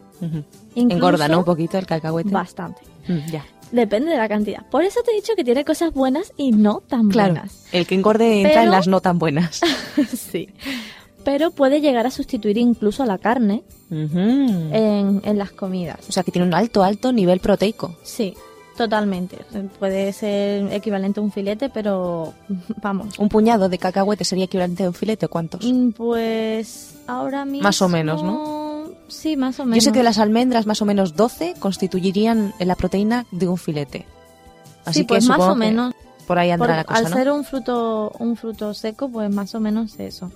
Engorda, 0.76 1.28
¿no? 1.28 1.40
Un 1.40 1.46
poquito 1.46 1.78
el 1.78 1.86
cacahuete. 1.86 2.30
Bastante. 2.30 2.82
Mm, 3.08 3.32
ya. 3.32 3.46
Depende 3.72 4.12
de 4.12 4.18
la 4.18 4.28
cantidad. 4.28 4.66
Por 4.70 4.84
eso 4.84 5.00
te 5.04 5.12
he 5.12 5.16
dicho 5.16 5.34
que 5.36 5.44
tiene 5.46 5.64
cosas 5.64 5.94
buenas 5.94 6.34
y 6.38 6.52
no 6.52 6.82
tan 6.88 7.10
Claro. 7.10 7.34
buenas. 7.34 7.66
El 7.72 7.88
que 7.88 7.96
engorde 7.96 8.42
entra 8.42 8.64
en 8.64 8.72
las 8.72 8.88
no 8.88 9.00
tan 9.02 9.18
buenas. 9.18 9.62
sí. 10.14 10.50
Pero 11.24 11.52
puede 11.52 11.80
llegar 11.82 12.06
a 12.08 12.12
sustituir 12.12 12.58
incluso 12.58 13.04
a 13.04 13.06
la 13.06 13.18
carne 13.18 13.64
en, 13.90 15.22
en 15.24 15.38
las 15.38 15.52
comidas. 15.52 16.00
O 16.10 16.12
sea 16.12 16.24
que 16.24 16.32
tiene 16.32 16.48
un 16.48 16.54
alto, 16.54 16.84
alto 16.84 17.12
nivel 17.14 17.40
proteico. 17.40 17.96
Sí. 18.04 18.34
Totalmente. 18.78 19.38
Puede 19.80 20.12
ser 20.14 20.72
equivalente 20.74 21.20
a 21.20 21.24
un 21.24 21.32
filete, 21.32 21.70
pero 21.70 22.34
vamos. 22.82 23.20
¿Un 23.20 23.30
puñado 23.30 23.70
de 23.70 23.78
cacahuete 23.78 24.26
sería 24.26 24.46
equivalente 24.46 24.86
a 24.86 24.88
un 24.88 24.94
filete? 24.94 25.28
¿Cuántos? 25.28 25.64
Mm, 25.66 25.92
Pues 25.92 26.96
ahora 27.06 27.46
mismo... 27.46 27.64
Más 27.64 27.82
o 27.82 27.90
menos, 27.90 28.24
¿no? 28.24 28.61
Sí, 29.12 29.38
más 29.38 29.60
o 29.60 29.66
menos. 29.66 29.84
Yo 29.84 29.90
sé 29.90 29.94
que 29.94 30.04
las 30.04 30.18
almendras, 30.18 30.66
más 30.66 30.82
o 30.82 30.86
menos 30.86 31.16
12, 31.16 31.56
constituirían 31.60 32.54
la 32.60 32.76
proteína 32.76 33.26
de 33.32 33.48
un 33.48 33.58
filete. 33.58 34.06
sí, 34.92 35.04
pues 35.04 35.26
más 35.28 35.36
supongo 35.38 35.52
o 35.52 35.56
que 35.56 35.60
menos. 35.60 35.94
Por 36.28 36.40
ahí 36.40 36.50
andrá 36.52 36.68
Por- 36.68 36.76
la 36.78 36.84
cosa, 36.86 37.00
al 37.00 37.04
¿no? 37.10 37.16
ser 37.18 37.32
un 37.32 37.44
fruto, 37.44 38.12
un 38.20 38.36
fruto 38.38 38.74
seco, 38.74 39.10
pues 39.10 39.30
más 39.34 39.54
o 39.54 39.60
menos 39.60 40.00
eso. 40.00 40.32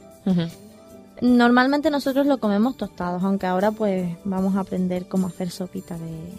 Normalmente 1.21 1.89
nosotros 1.89 2.27
lo 2.27 2.39
comemos 2.39 2.75
tostados, 2.75 3.23
aunque 3.23 3.45
ahora 3.47 3.71
pues 3.71 4.05
vamos 4.25 4.55
a 4.55 4.59
aprender 4.61 5.07
cómo 5.07 5.27
hacer 5.27 5.49
sopita 5.49 5.97
de, 5.97 6.33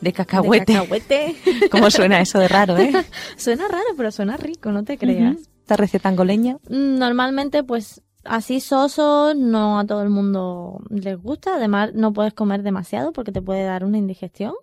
De 0.00 0.12
cacahuete. 0.12 0.72
de 0.72 0.78
cacahuete. 0.78 1.36
¿Cómo 1.70 1.90
suena 1.90 2.20
eso 2.20 2.38
de 2.40 2.48
raro, 2.48 2.76
eh? 2.76 2.92
suena 3.36 3.68
raro, 3.68 3.84
pero 3.96 4.10
suena 4.10 4.36
rico, 4.36 4.72
no 4.72 4.82
te 4.82 4.98
creas. 4.98 5.36
Esta 5.60 5.76
receta 5.76 6.08
angoleña. 6.08 6.56
Mm, 6.68 6.98
Normalmente 6.98 7.62
pues 7.62 8.00
así 8.24 8.60
sosos 8.60 9.36
no 9.36 9.78
a 9.78 9.84
todo 9.86 10.02
el 10.02 10.10
mundo 10.10 10.80
les 10.90 11.20
gusta, 11.20 11.56
además 11.56 11.90
no 11.94 12.12
puedes 12.12 12.34
comer 12.34 12.62
demasiado 12.62 13.12
porque 13.12 13.32
te 13.32 13.42
puede 13.42 13.64
dar 13.64 13.84
una 13.84 13.98
indigestión 13.98 14.54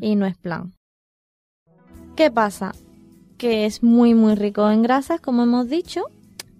y 0.00 0.14
no 0.14 0.26
es 0.26 0.36
plan. 0.36 0.74
¿Qué 2.14 2.30
pasa? 2.30 2.72
Que 3.36 3.66
es 3.66 3.82
muy 3.82 4.14
muy 4.14 4.34
rico 4.34 4.70
en 4.70 4.82
grasas, 4.82 5.20
como 5.20 5.42
hemos 5.42 5.68
dicho, 5.68 6.04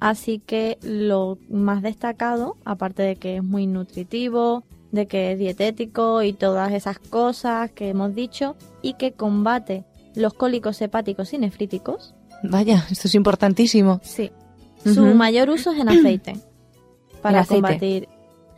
así 0.01 0.39
que 0.45 0.79
lo 0.83 1.39
más 1.49 1.83
destacado, 1.83 2.57
aparte 2.65 3.03
de 3.03 3.17
que 3.17 3.37
es 3.37 3.45
muy 3.45 3.67
nutritivo, 3.67 4.65
de 4.93 5.07
que 5.07 5.33
es 5.33 5.39
dietético 5.39 6.23
y 6.23 6.33
todas 6.33 6.73
esas 6.73 6.99
cosas 6.99 7.71
que 7.71 7.89
hemos 7.89 8.15
dicho, 8.15 8.57
y 8.83 8.95
que 8.95 9.13
combate 9.13 9.85
los 10.15 10.35
cólicos 10.35 10.81
hepáticos 10.83 11.33
y 11.33 11.39
nefríticos, 11.39 12.15
Vaya, 12.43 12.85
esto 12.91 13.09
es 13.09 13.15
importantísimo. 13.15 14.01
sí, 14.03 14.31
su 14.95 15.05
mayor 15.15 15.51
uso 15.51 15.73
es 15.73 15.81
en 15.81 15.89
aceite, 15.89 16.35
para 17.23 17.41
aceite. 17.41 17.63
combatir 17.63 18.09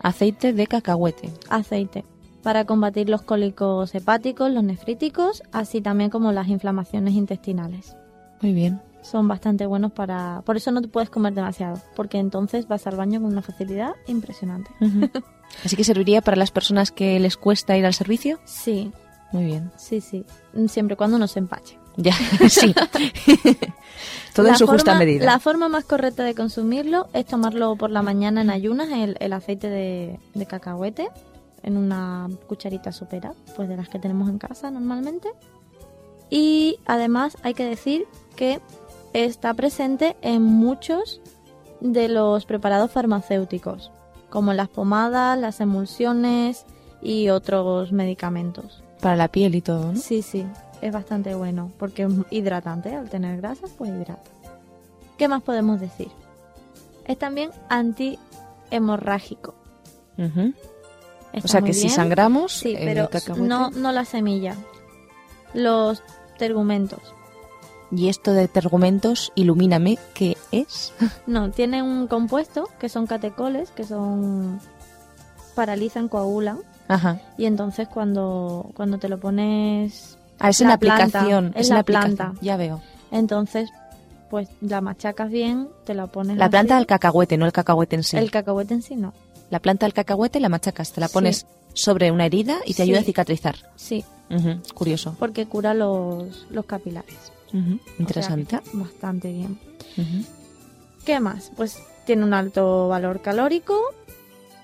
Aceite 0.00 0.52
de 0.52 0.66
cacahuete. 0.66 1.30
aceite 1.48 2.04
para 2.42 2.64
combatir 2.64 3.08
los 3.10 3.22
cólicos 3.22 3.94
hepáticos, 3.94 4.50
los 4.52 4.62
nefríticos, 4.62 5.42
así 5.52 5.80
también 5.82 6.08
como 6.08 6.30
las 6.32 6.48
inflamaciones 6.48 7.14
intestinales. 7.14 7.96
Muy 8.40 8.52
bien. 8.52 8.80
Son 9.02 9.26
bastante 9.28 9.66
buenos 9.66 9.92
para... 9.92 10.42
Por 10.46 10.56
eso 10.56 10.70
no 10.70 10.80
te 10.80 10.88
puedes 10.88 11.10
comer 11.10 11.34
demasiado, 11.34 11.80
porque 11.96 12.18
entonces 12.18 12.66
vas 12.68 12.86
al 12.86 12.96
baño 12.96 13.20
con 13.20 13.32
una 13.32 13.42
facilidad 13.42 13.90
impresionante. 14.06 14.70
Así 15.64 15.76
que 15.76 15.84
serviría 15.84 16.22
para 16.22 16.36
las 16.36 16.50
personas 16.52 16.90
que 16.92 17.18
les 17.18 17.36
cuesta 17.36 17.76
ir 17.76 17.84
al 17.84 17.94
servicio. 17.94 18.38
Sí, 18.44 18.92
Muy 19.32 19.44
bien. 19.44 19.70
sí, 19.76 20.00
sí. 20.00 20.24
Siempre 20.68 20.94
y 20.94 20.96
cuando 20.96 21.18
no 21.18 21.26
se 21.26 21.40
empache. 21.40 21.76
Ya, 21.98 22.12
sí. 22.48 22.74
Todo 24.34 24.46
La 24.46 24.52
en 24.52 24.58
su 24.58 24.66
justa 24.68 24.96
medida. 24.96 25.24
La 25.24 25.40
forma 25.40 25.68
más 25.68 25.84
correcta 25.84 26.22
de 26.22 26.34
consumirlo 26.34 27.08
es 27.12 27.26
tomarlo 27.26 27.74
por 27.74 27.90
la 27.90 28.02
mañana 28.02 28.40
en 28.40 28.50
ayunas, 28.50 28.88
el, 28.90 29.16
el 29.18 29.32
aceite 29.32 29.68
de, 29.68 30.20
de 30.34 30.46
cacahuete, 30.46 31.08
en 31.64 31.76
una 31.76 32.28
cucharita 32.46 32.92
sopera, 32.92 33.34
pues 33.56 33.68
de 33.68 33.76
las 33.76 33.88
que 33.88 33.98
tenemos 33.98 34.28
en 34.28 34.38
casa 34.38 34.70
normalmente. 34.70 35.28
Y 36.30 36.78
además 36.86 37.36
hay 37.42 37.54
que 37.54 37.64
decir 37.64 38.06
que 38.36 38.60
está 39.12 39.52
presente 39.54 40.16
en 40.22 40.42
muchos 40.42 41.20
de 41.80 42.08
los 42.08 42.46
preparados 42.46 42.92
farmacéuticos, 42.92 43.90
como 44.30 44.52
las 44.52 44.68
pomadas, 44.68 45.36
las 45.36 45.60
emulsiones 45.60 46.64
y 47.02 47.30
otros 47.30 47.90
medicamentos. 47.90 48.84
Para 49.00 49.16
la 49.16 49.28
piel 49.28 49.56
y 49.56 49.62
todo, 49.62 49.92
¿no? 49.92 49.98
Sí, 49.98 50.22
sí, 50.22 50.46
es 50.82 50.92
bastante 50.92 51.34
bueno 51.34 51.70
porque 51.78 52.04
es 52.04 52.12
hidratante. 52.30 52.94
Al 52.94 53.08
tener 53.10 53.38
grasas, 53.38 53.70
pues 53.76 53.90
hidrata. 53.90 54.30
¿Qué 55.16 55.28
más 55.28 55.42
podemos 55.42 55.80
decir? 55.80 56.08
Es 57.04 57.18
también 57.18 57.50
antihemorrágico. 57.68 59.54
O 61.42 61.46
sea 61.48 61.62
que 61.62 61.72
si 61.72 61.88
sangramos, 61.88 62.52
Sí, 62.52 62.74
el 62.76 62.84
pero 62.84 63.10
cacahuete- 63.10 63.46
no, 63.46 63.70
no 63.70 63.92
la 63.92 64.04
semilla. 64.04 64.54
Los 65.54 66.02
tegumentos. 66.38 67.00
Y 67.90 68.08
esto 68.08 68.32
de 68.34 68.48
tergumentos, 68.48 69.32
ilumíname, 69.34 69.98
¿qué 70.14 70.36
es? 70.52 70.92
No, 71.26 71.50
tiene 71.50 71.82
un 71.82 72.06
compuesto 72.06 72.68
que 72.78 72.88
son 72.88 73.06
catecoles, 73.06 73.70
que 73.70 73.84
son 73.84 74.60
paralizan, 75.54 76.08
coagulan 76.08 76.58
Ajá. 76.86 77.20
y 77.36 77.46
entonces 77.46 77.88
cuando, 77.88 78.70
cuando 78.76 78.98
te 78.98 79.08
lo 79.08 79.18
pones, 79.18 80.17
Ah, 80.40 80.48
es 80.50 80.60
La 80.60 80.66
una 80.68 80.78
planta, 80.78 81.04
aplicación. 81.04 81.52
es 81.56 81.66
una 81.68 81.76
la 81.78 81.82
planta. 81.82 82.32
Ya 82.40 82.56
veo. 82.56 82.80
entonces 83.10 83.70
pues 84.30 84.46
la 84.60 84.82
machacas 84.82 85.30
bien, 85.30 85.68
te 85.86 85.94
la 85.94 86.06
pones 86.06 86.36
La 86.36 86.44
así. 86.46 86.50
planta 86.50 86.76
del 86.76 86.84
cacahuete, 86.86 87.38
no 87.38 87.46
el 87.46 87.52
cacahuete 87.52 87.96
en 87.96 88.02
sí. 88.02 88.16
El 88.18 88.30
cacahuete 88.30 88.74
en 88.74 88.82
sí 88.82 88.94
no. 88.94 89.14
La 89.48 89.58
planta 89.58 89.86
del 89.86 89.94
cacahuete 89.94 90.38
la 90.40 90.50
machacas, 90.50 90.92
te 90.92 91.00
la 91.00 91.08
Sí. 91.08 91.14
pones 91.14 91.46
sobre 91.72 92.10
una 92.10 92.26
herida 92.26 92.58
y 92.66 92.74
te 92.74 92.82
ayuda 92.82 93.00
a 93.00 93.04
cicatrizar. 93.04 93.56
Sí, 93.76 94.04
Curioso. 94.74 95.16
porque 95.18 95.46
cura 95.46 95.72
los, 95.72 96.46
los 96.50 96.66
capilares. 96.66 97.32
Interesante. 97.98 98.60
bastante 98.74 99.32
bien. 99.32 99.58
¿Qué 101.06 101.20
más? 101.20 101.50
Pues 101.56 101.78
tiene 102.04 102.24
un 102.24 102.34
alto 102.34 102.88
valor 102.88 103.20
calórico, 103.22 103.78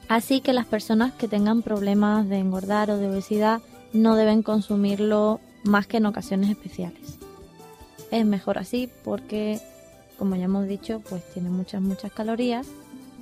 así 0.09 0.41
que 0.43 0.53
las 0.53 0.67
personas 0.67 1.13
que 1.15 1.29
tengan 1.29 1.63
problemas 1.63 2.29
de 2.29 2.37
engordar 2.39 2.91
o 2.91 2.99
de 2.99 3.09
obesidad 3.09 3.61
no 3.95 4.17
deben 4.17 4.43
consumirlo 4.43 5.41
más 5.65 5.87
que 5.87 5.97
en 5.97 6.07
ocasiones 6.07 6.51
especiales. 6.51 7.19
Es 8.11 8.25
mejor 8.25 8.59
así 8.59 8.89
porque, 9.05 9.61
como 10.19 10.37
ya 10.37 10.45
hemos 10.45 10.69
dicho, 10.69 11.01
pues 11.09 11.23
tiene 11.33 11.51
muchas, 11.51 11.83
muchas 11.83 12.13
calorías 12.13 12.67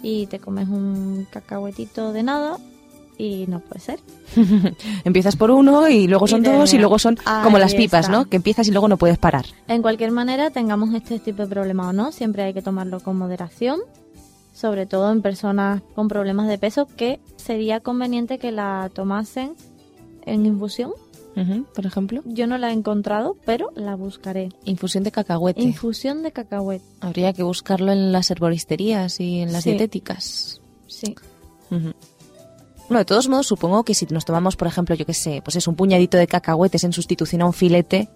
y 0.03 0.27
te 0.27 0.39
comes 0.39 0.69
un 0.69 1.27
cacahuetito 1.31 2.13
de 2.13 2.23
nada 2.23 2.59
y 3.17 3.47
no 3.47 3.61
puede 3.61 3.81
ser. 3.81 4.01
Empiezas 5.05 5.37
por 5.37 5.51
uno 5.51 5.89
y 5.89 6.09
luego 6.09 6.27
son 6.27 6.43
dos 6.43 6.73
y 6.75 6.79
luego 6.79 6.99
son 6.99 7.19
Ahí 7.25 7.45
como 7.45 7.59
las 7.59 7.75
pipas, 7.75 8.07
está. 8.07 8.13
¿no? 8.17 8.25
Que 8.29 8.37
empiezas 8.37 8.67
y 8.69 8.71
luego 8.73 8.89
no 8.89 8.97
puedes 8.97 9.19
parar. 9.19 9.47
En 9.69 9.83
cualquier 9.83 10.11
manera, 10.11 10.51
tengamos 10.51 10.93
este 10.95 11.19
tipo 11.19 11.43
de 11.43 11.49
problema 11.49 11.89
o 11.89 11.93
no, 11.93 12.13
siempre 12.13 12.43
hay 12.43 12.55
que 12.55 12.63
tomarlo 12.63 13.01
con 13.01 13.17
moderación, 13.17 13.81
sobre 14.53 14.87
todo 14.87 15.13
en 15.13 15.23
personas 15.23 15.83
con 15.95 16.09
problemas 16.09 16.49
de 16.49 16.59
peso, 16.59 16.87
que 16.87 17.21
sería 17.37 17.81
conveniente 17.81 18.39
que 18.39 18.51
la 18.51 18.91
tomasen 18.93 19.55
en 20.25 20.47
infusión. 20.47 20.93
Ujú, 21.35 21.65
Por 21.75 21.87
ejemplo, 21.87 22.21
Yo 22.27 22.47
no 22.47 22.59
la 22.59 22.71
he 22.71 22.73
encontrado, 22.73 23.37
pero 23.47 23.71
la 23.75 23.95
buscaré. 23.95 24.51
infusión 24.65 25.03
de 25.05 25.11
cacahuete. 25.13 25.63
Infusión 25.63 26.23
de 26.23 26.31
cacahuete, 26.33 26.85
Habría 27.01 27.33
que 27.33 27.43
buscarlo 27.43 27.91
en 27.93 28.13
las 28.13 28.31
herboristerías 28.31 29.19
y 29.21 29.41
en 29.41 29.53
las 29.53 29.65
Sí. 29.65 29.71
dietéticas. 29.71 30.61
sí. 30.87 31.15
Ujú. 31.71 31.93
Bueno, 32.89 32.99
de 32.99 33.05
todos 33.07 33.29
modos, 33.29 33.47
supongo 33.47 33.83
que 33.85 33.95
si 33.95 34.05
nos 34.11 34.27
tomamos, 34.27 34.57
por 34.57 34.69
ejemplo, 34.69 34.95
yo 34.95 35.07
qué 35.07 35.15
sé, 35.15 35.41
pues 35.43 35.57
es 35.57 35.67
un 35.67 35.75
puñadito 35.77 36.19
de 36.19 36.27
cacahuetes 36.27 36.85
en 36.85 36.93
sustitución 36.93 37.41
a 37.41 37.47
un 37.47 37.55
filete 37.55 38.11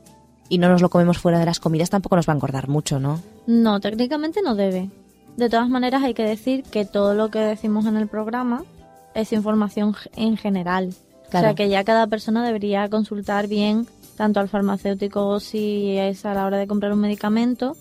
y 0.51 0.59
no 0.59 0.69
nos 0.69 0.83
lo 0.83 0.91
comemos 0.91 1.17
fuera 1.17 1.39
de 1.39 1.47
las 1.47 1.59
comidas, 1.59 1.89
tampoco 1.89 2.17
nos 2.17 2.29
va 2.29 2.35
a 2.35 2.37
engordar 2.37 2.69
mucho, 2.69 3.01
¿no? 3.01 3.23
No, 3.47 3.81
técnicamente 3.81 4.43
no 4.43 4.55
debe. 4.55 4.91
De 5.39 5.49
todas 5.49 5.71
maneras, 5.71 6.03
hay 6.03 6.13
que 6.13 6.25
decir 6.25 6.63
que 6.65 6.85
todo 6.85 7.15
lo 7.15 7.31
que 7.31 7.39
decimos 7.39 7.87
en 7.87 7.97
el 7.97 8.09
programa 8.09 8.65
es 9.15 9.33
información 9.33 9.95
en 10.15 10.37
general. 10.37 10.93
Claro. 11.31 11.47
O 11.47 11.49
sea 11.49 11.55
que 11.55 11.69
ya 11.69 11.85
cada 11.85 12.07
persona 12.07 12.45
debería 12.45 12.89
consultar 12.89 13.49
bien 13.49 13.87
tanto 14.17 14.41
al 14.41 14.49
farmacéutico 14.49 15.41
si 15.41 15.97
es 15.99 16.25
a 16.25 16.35
la 16.35 16.47
hora 16.47 16.57
de 16.57 16.67
comprar 16.67 16.93
un 16.93 17.01
medicamento 17.01 17.77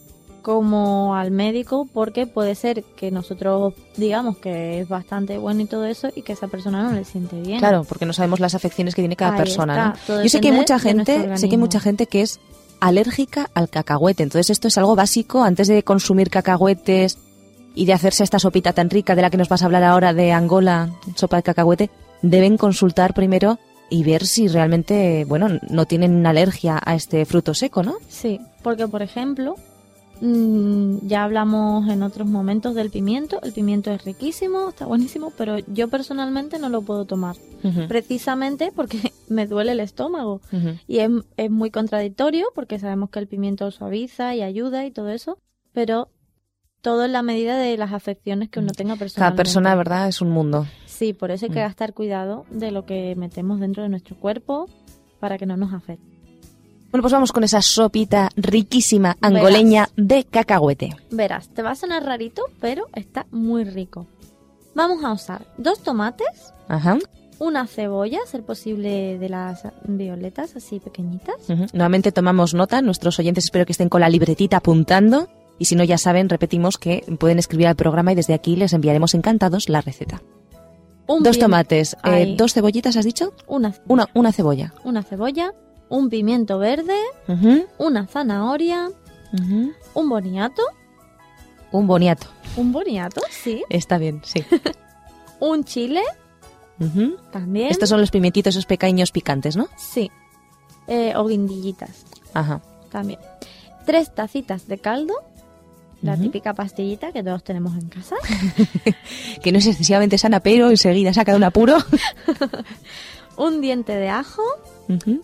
como 0.46 1.16
al 1.16 1.32
médico 1.32 1.88
porque 1.92 2.28
puede 2.28 2.54
ser 2.54 2.84
que 2.84 3.10
nosotros 3.10 3.74
digamos 3.98 4.38
que 4.38 4.80
es 4.80 4.88
bastante 4.88 5.40
bueno 5.40 5.62
y 5.62 5.66
todo 5.66 5.86
eso 5.86 6.10
y 6.16 6.22
que 6.22 6.34
esa 6.34 6.48
persona 6.48 6.84
no 6.84 6.92
le 6.92 7.04
siente 7.04 7.42
bien. 7.42 7.58
Claro, 7.58 7.84
porque 7.84 8.06
no 8.06 8.14
sabemos 8.14 8.40
las 8.40 8.54
afecciones 8.54 8.94
que 8.94 9.02
tiene 9.02 9.16
cada 9.16 9.32
Ahí 9.32 9.40
persona, 9.40 9.96
Yo 10.08 10.30
sé 10.30 10.40
que 10.42 10.50
hay 10.50 10.54
mucha 10.54 10.78
gente, 10.78 11.36
sé 11.36 11.50
que 11.50 11.56
hay 11.56 11.60
mucha 11.60 11.80
gente 11.80 12.06
que 12.06 12.22
es 12.22 12.40
alérgica 12.80 13.50
al 13.56 13.70
cacahuete, 13.70 14.22
entonces 14.22 14.52
esto 14.52 14.68
es 14.68 14.78
algo 14.78 14.96
básico 14.96 15.44
antes 15.44 15.68
de 15.68 15.82
consumir 15.82 16.30
cacahuetes 16.30 17.18
y 17.74 17.88
de 17.88 17.94
hacerse 17.94 18.24
esta 18.24 18.38
sopita 18.38 18.72
tan 18.72 18.92
rica 18.92 19.16
de 19.16 19.24
la 19.24 19.32
que 19.32 19.38
nos 19.38 19.50
vas 19.50 19.64
a 19.64 19.66
hablar 19.66 19.84
ahora 19.84 20.14
de 20.14 20.32
Angola, 20.32 20.92
sopa 21.16 21.38
de 21.38 21.44
cacahuete, 21.44 21.90
deben 22.30 22.58
consultar 22.58 23.14
primero 23.14 23.60
y 23.90 24.04
ver 24.04 24.26
si 24.26 24.48
realmente, 24.48 25.26
bueno, 25.26 25.60
no 25.70 25.86
tienen 25.86 26.16
una 26.16 26.32
alergia 26.32 26.82
a 26.84 26.96
este 26.96 27.26
fruto 27.26 27.54
seco, 27.54 27.84
¿no? 27.84 27.96
Sí, 28.08 28.42
porque 28.64 28.88
por 28.88 29.04
ejemplo, 29.04 29.56
mm, 30.22 31.08
ya 31.08 31.24
hablamos 31.24 31.88
en 31.90 32.02
otros 32.02 32.28
momentos 32.28 32.74
del 32.74 32.90
pimiento. 32.90 33.40
El 33.44 33.54
pimiento 33.54 33.92
es 33.92 34.04
riquísimo, 34.04 34.70
está 34.70 34.86
buenísimo, 34.86 35.32
pero 35.38 35.60
yo 35.68 35.88
personalmente 35.88 36.58
no 36.58 36.70
lo 36.70 36.82
puedo 36.82 37.06
tomar. 37.06 37.36
Precisamente 37.88 38.72
porque 38.76 39.12
me 39.28 39.48
duele 39.48 39.72
el 39.72 39.80
estómago. 39.80 40.42
Y 40.88 41.00
es, 41.00 41.10
es 41.38 41.50
muy 41.50 41.72
contradictorio 41.72 42.48
porque 42.54 42.80
sabemos 42.80 43.10
que 43.10 43.20
el 43.20 43.28
pimiento 43.28 43.70
suaviza 43.72 44.36
y 44.36 44.42
ayuda 44.42 44.86
y 44.86 44.92
todo 44.92 45.10
eso, 45.10 45.38
pero 45.74 46.10
todo 46.82 47.06
en 47.06 47.14
la 47.14 47.24
medida 47.24 47.58
de 47.58 47.78
las 47.78 47.94
afecciones 47.94 48.50
que 48.50 48.60
uno 48.60 48.72
tenga 48.72 48.96
personalmente. 48.96 49.20
Cada 49.20 49.36
persona, 49.36 49.74
verdad, 49.74 50.08
es 50.08 50.22
un 50.22 50.30
mundo. 50.30 50.68
Sí, 50.98 51.14
por 51.14 51.32
eso 51.32 51.46
hay 51.46 51.52
que 51.52 51.60
Mm. 51.60 51.68
gastar 51.68 51.94
cuidado 51.94 52.46
de 52.52 52.72
lo 52.72 52.86
que 52.86 53.16
metemos 53.16 53.60
dentro 53.60 53.84
de 53.84 53.90
nuestro 53.90 54.16
cuerpo 54.16 54.70
para 55.20 55.38
que 55.38 55.46
no 55.46 55.58
nos 55.58 55.74
afecte. 55.74 56.06
Bueno, 56.92 57.02
pues 57.02 57.12
vamos 57.14 57.34
con 57.34 57.44
esa 57.44 57.62
sopita 57.62 58.30
riquísima 58.38 59.18
angoleña 59.20 59.90
de 59.98 60.24
cacahuete. 60.24 60.96
Verás, 61.12 61.50
te 61.50 61.62
va 61.62 61.72
a 61.72 61.76
sonar 61.76 62.04
rarito, 62.06 62.44
pero 62.62 62.86
está 62.96 63.26
muy 63.32 63.66
rico. 63.66 64.08
Vamos 64.76 65.04
a 65.04 65.12
usar 65.12 65.46
dos 65.58 65.84
tomates, 65.84 66.54
Ajá. 66.70 66.98
una 67.40 67.68
cebolla, 67.68 68.20
ser 68.26 68.44
posible 68.44 69.18
de 69.20 69.28
las 69.30 69.64
violetas, 69.86 70.56
así 70.56 70.80
pequeñitas. 70.80 71.36
Nuevamente 71.74 72.14
tomamos 72.14 72.54
nota, 72.54 72.82
nuestros 72.82 73.20
oyentes 73.20 73.44
espero 73.46 73.66
que 73.66 73.74
estén 73.74 73.90
con 73.90 74.00
la 74.00 74.08
libretita 74.10 74.58
apuntando 74.58 75.28
y 75.60 75.66
si 75.66 75.76
no 75.76 75.84
ya 75.84 75.98
saben, 75.98 76.30
repetimos 76.30 76.78
que 76.78 77.04
pueden 77.20 77.40
escribir 77.40 77.68
al 77.68 77.76
programa 77.76 78.14
y 78.14 78.16
desde 78.16 78.34
aquí 78.34 78.56
les 78.56 78.72
enviaremos 78.72 79.14
encantados 79.16 79.68
la 79.68 79.82
receta. 79.82 80.22
Un 81.08 81.22
dos 81.24 81.38
tomates, 81.38 81.96
eh, 82.04 82.36
dos 82.38 82.54
cebollitas, 82.54 82.98
¿has 82.98 83.06
dicho? 83.06 83.34
Una, 83.48 83.74
Una, 83.88 84.08
una 84.14 84.32
cebolla. 84.32 84.74
una 84.84 85.04
cebolla, 85.04 85.54
un 85.90 86.10
pimiento 86.10 86.58
verde, 86.58 86.98
una 87.78 88.08
zanahoria, 88.08 88.90
un 89.94 90.10
boniato. 90.10 90.64
Un 91.72 91.88
boniato. 91.88 92.28
Un 92.58 92.72
boniato, 92.72 93.22
sí. 93.30 93.64
Está 93.70 93.98
bien, 93.98 94.22
sí. 94.24 94.44
Un 95.40 95.64
chile, 95.66 96.02
también. 97.32 97.68
Estos 97.70 97.90
son 97.90 98.00
los 98.00 98.10
pimientitos 98.12 98.56
esos 98.56 98.66
pequeños 98.66 99.12
picantes, 99.12 99.58
¿no? 99.58 99.68
Sí. 99.78 100.10
Eh, 100.88 101.14
o 101.16 101.28
guindillitas, 101.28 102.06
Ajá. 102.34 102.62
también. 102.92 103.20
Tres 103.86 104.14
tacitas 104.16 104.68
de 104.68 104.78
caldo, 104.78 105.14
la 106.06 106.18
típica 106.18 106.54
pastillita 106.54 107.12
que 107.12 107.24
todos 107.24 107.44
tenemos 107.44 107.74
en 107.76 107.90
casa. 107.90 108.16
Que 109.42 109.52
no 109.52 109.60
es 109.60 109.68
excesivamente 109.68 110.18
sana, 110.18 110.40
pero 110.40 110.70
enseguida 110.70 111.14
saca 111.14 111.32
de 111.32 111.38
un 111.38 111.44
apuro. 111.44 111.78
un 113.38 113.62
diente 113.62 113.96
de 113.96 114.10
ajo, 114.10 114.44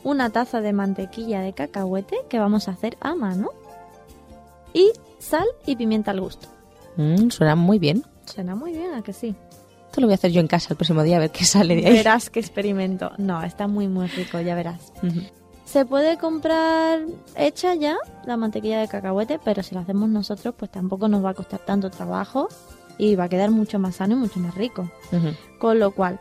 una 0.04 0.30
taza 0.30 0.62
de 0.62 0.74
mantequilla 0.74 1.42
de 1.42 1.54
cacahuete 1.54 2.18
que 2.30 2.40
vamos 2.40 2.68
a 2.68 2.72
hacer 2.72 2.98
a 3.00 3.16
mano. 3.16 3.52
Y 4.74 4.92
sal 5.20 5.46
y 5.66 5.76
pimienta 5.76 6.12
al 6.12 6.22
gusto. 6.22 6.48
Mm, 6.98 7.30
suena 7.30 7.56
muy 7.56 7.80
bien. 7.80 8.04
Suena 8.26 8.56
muy 8.56 8.72
bien, 8.72 8.94
¿a 8.94 9.02
que 9.02 9.14
sí? 9.14 9.36
Esto 9.86 10.02
lo 10.02 10.08
voy 10.08 10.14
a 10.14 10.16
hacer 10.16 10.32
yo 10.32 10.40
en 10.40 10.48
casa 10.48 10.70
el 10.70 10.78
próximo 10.78 11.04
día 11.04 11.18
a 11.18 11.20
ver 11.20 11.32
qué 11.32 11.44
sale 11.44 11.76
de 11.76 11.86
ahí. 11.86 11.94
Verás 11.94 12.30
qué 12.30 12.40
experimento. 12.40 13.12
No, 13.18 13.44
está 13.44 13.68
muy, 13.68 13.88
muy 13.88 14.08
rico, 14.08 14.40
ya 14.40 14.56
verás. 14.56 14.94
Se 15.72 15.86
puede 15.86 16.18
comprar 16.18 17.00
hecha 17.36 17.76
ya 17.76 17.96
la 18.26 18.36
mantequilla 18.36 18.82
de 18.82 18.88
cacahuete, 18.90 19.40
pero 19.44 19.64
si 19.64 19.74
lo 19.74 19.82
hacemos 19.82 20.10
nosotros, 20.10 20.54
pues 20.58 20.70
tampoco 20.70 21.08
nos 21.08 21.24
va 21.24 21.30
a 21.30 21.34
costar 21.34 21.60
tanto 21.62 21.90
trabajo 21.90 22.50
y 22.98 23.16
va 23.16 23.26
a 23.26 23.30
quedar 23.30 23.52
mucho 23.52 23.80
más 23.80 23.96
sano 23.96 24.14
y 24.16 24.18
mucho 24.18 24.40
más 24.40 24.54
rico. 24.56 24.90
Con 25.60 25.80
lo 25.80 25.92
cual, 25.92 26.20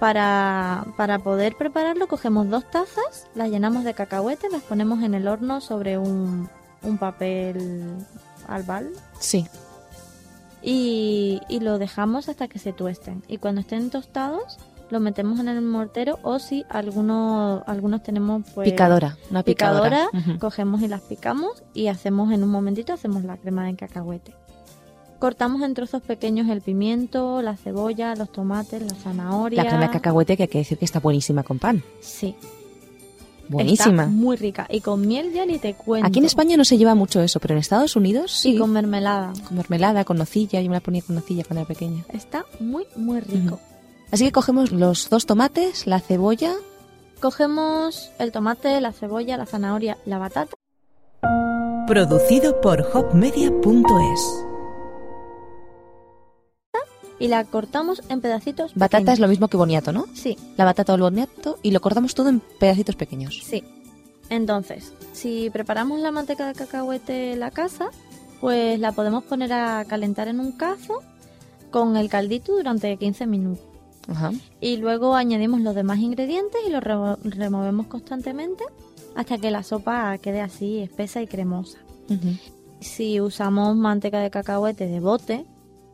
para, 0.00 0.86
para 0.96 1.18
poder 1.18 1.56
prepararlo, 1.56 2.08
cogemos 2.08 2.48
dos 2.48 2.64
tazas, 2.70 3.26
las 3.34 3.50
llenamos 3.50 3.84
de 3.84 3.92
cacahuete, 3.92 4.48
las 4.50 4.62
ponemos 4.62 5.02
en 5.02 5.12
el 5.14 5.28
horno 5.28 5.60
sobre 5.60 5.98
un, 5.98 6.48
un 6.82 6.96
papel 6.98 7.92
albal 8.48 8.90
Sí. 9.20 9.46
y, 10.62 11.42
y 11.50 11.60
lo 11.60 11.78
dejamos 11.78 12.30
hasta 12.30 12.48
que 12.48 12.58
se 12.58 12.72
tuesten. 12.72 13.22
Y 13.28 13.36
cuando 13.38 13.60
estén 13.60 13.90
tostados, 13.90 14.58
lo 14.90 15.00
metemos 15.00 15.40
en 15.40 15.48
el 15.48 15.62
mortero 15.62 16.18
o 16.22 16.38
si 16.38 16.64
algunos, 16.68 17.62
algunos 17.66 18.02
tenemos 18.02 18.42
pues 18.54 18.70
picadora. 18.70 19.16
Una 19.30 19.42
picadora. 19.42 20.08
picadora, 20.12 20.38
cogemos 20.38 20.82
y 20.82 20.88
las 20.88 21.00
picamos 21.02 21.62
y 21.74 21.88
hacemos 21.88 22.32
en 22.32 22.42
un 22.42 22.50
momentito 22.50 22.92
hacemos 22.92 23.24
la 23.24 23.36
crema 23.36 23.66
de 23.66 23.74
cacahuete. 23.74 24.34
Cortamos 25.18 25.62
en 25.62 25.72
trozos 25.74 26.02
pequeños 26.02 26.48
el 26.48 26.60
pimiento, 26.60 27.40
la 27.40 27.56
cebolla, 27.56 28.14
los 28.14 28.30
tomates, 28.30 28.82
la 28.82 28.94
zanahoria. 28.94 29.64
La 29.64 29.68
crema 29.68 29.86
de 29.86 29.92
cacahuete 29.92 30.36
que 30.36 30.44
hay 30.44 30.48
que 30.48 30.58
decir 30.58 30.78
que 30.78 30.84
está 30.84 31.00
buenísima 31.00 31.42
con 31.42 31.58
pan. 31.58 31.82
Sí, 32.00 32.36
Buenísima. 33.48 34.04
está 34.04 34.12
muy 34.12 34.36
rica 34.36 34.66
y 34.68 34.80
con 34.80 35.06
miel 35.06 35.32
ya 35.32 35.46
ni 35.46 35.58
te 35.58 35.74
cuento. 35.74 36.06
Aquí 36.06 36.18
en 36.18 36.24
España 36.24 36.56
no 36.56 36.64
se 36.64 36.78
lleva 36.78 36.94
mucho 36.94 37.22
eso, 37.22 37.40
pero 37.40 37.54
en 37.54 37.58
Estados 37.58 37.96
Unidos 37.96 38.32
sí. 38.32 38.54
y 38.54 38.58
con 38.58 38.72
mermelada. 38.72 39.32
Con 39.46 39.56
mermelada, 39.56 40.04
con 40.04 40.18
nocilla. 40.18 40.60
Yo 40.60 40.68
me 40.68 40.76
la 40.76 40.80
ponía 40.80 41.02
con 41.02 41.14
nocilla 41.16 41.44
cuando 41.44 41.60
era 41.60 41.68
pequeña. 41.68 42.04
Está 42.12 42.44
muy 42.60 42.86
muy 42.96 43.20
rico. 43.20 43.60
Así 44.12 44.24
que 44.24 44.32
cogemos 44.32 44.72
los 44.72 45.10
dos 45.10 45.26
tomates, 45.26 45.86
la 45.86 46.00
cebolla. 46.00 46.54
Cogemos 47.20 48.10
el 48.18 48.30
tomate, 48.32 48.80
la 48.80 48.92
cebolla, 48.92 49.36
la 49.36 49.46
zanahoria, 49.46 49.96
la 50.04 50.18
batata 50.18 50.54
Producido 51.86 52.60
por 52.60 52.82
hopmedia.es. 52.92 54.42
y 57.18 57.28
la 57.28 57.44
cortamos 57.44 58.02
en 58.10 58.20
pedacitos. 58.20 58.72
Batata 58.74 58.98
pequeños. 58.98 59.12
es 59.14 59.20
lo 59.20 59.28
mismo 59.28 59.48
que 59.48 59.56
boniato, 59.56 59.92
¿no? 59.92 60.04
Sí, 60.12 60.36
La 60.58 60.66
batata 60.66 60.92
o 60.92 60.96
el 60.96 61.02
boniato 61.02 61.58
y 61.62 61.70
lo 61.70 61.80
cortamos 61.80 62.14
todo 62.14 62.28
en 62.28 62.40
pedacitos 62.40 62.96
pequeños. 62.96 63.40
Sí. 63.44 63.64
Entonces, 64.28 64.92
si 65.12 65.48
preparamos 65.50 66.00
la 66.00 66.10
manteca 66.10 66.46
de 66.48 66.54
cacahuete 66.54 67.32
en 67.32 67.40
la 67.40 67.50
casa, 67.52 67.90
pues 68.40 68.78
la 68.80 68.92
podemos 68.92 69.24
poner 69.24 69.52
a 69.52 69.84
calentar 69.86 70.28
en 70.28 70.40
un 70.40 70.52
cazo 70.52 71.02
con 71.70 71.96
el 71.96 72.08
caldito 72.10 72.56
durante 72.56 72.96
15 72.96 73.26
minutos. 73.26 73.64
Ajá. 74.08 74.32
Y 74.60 74.76
luego 74.76 75.14
añadimos 75.14 75.60
los 75.60 75.74
demás 75.74 75.98
ingredientes 75.98 76.60
y 76.66 76.70
los 76.70 76.82
remo- 76.82 77.18
removemos 77.22 77.86
constantemente 77.86 78.64
hasta 79.14 79.38
que 79.38 79.50
la 79.50 79.62
sopa 79.62 80.16
quede 80.18 80.40
así 80.40 80.78
espesa 80.78 81.22
y 81.22 81.26
cremosa. 81.26 81.78
Si 82.80 83.20
usamos 83.20 83.74
manteca 83.76 84.20
de 84.20 84.30
cacahuete 84.30 84.86
de 84.86 85.00
bote, 85.00 85.44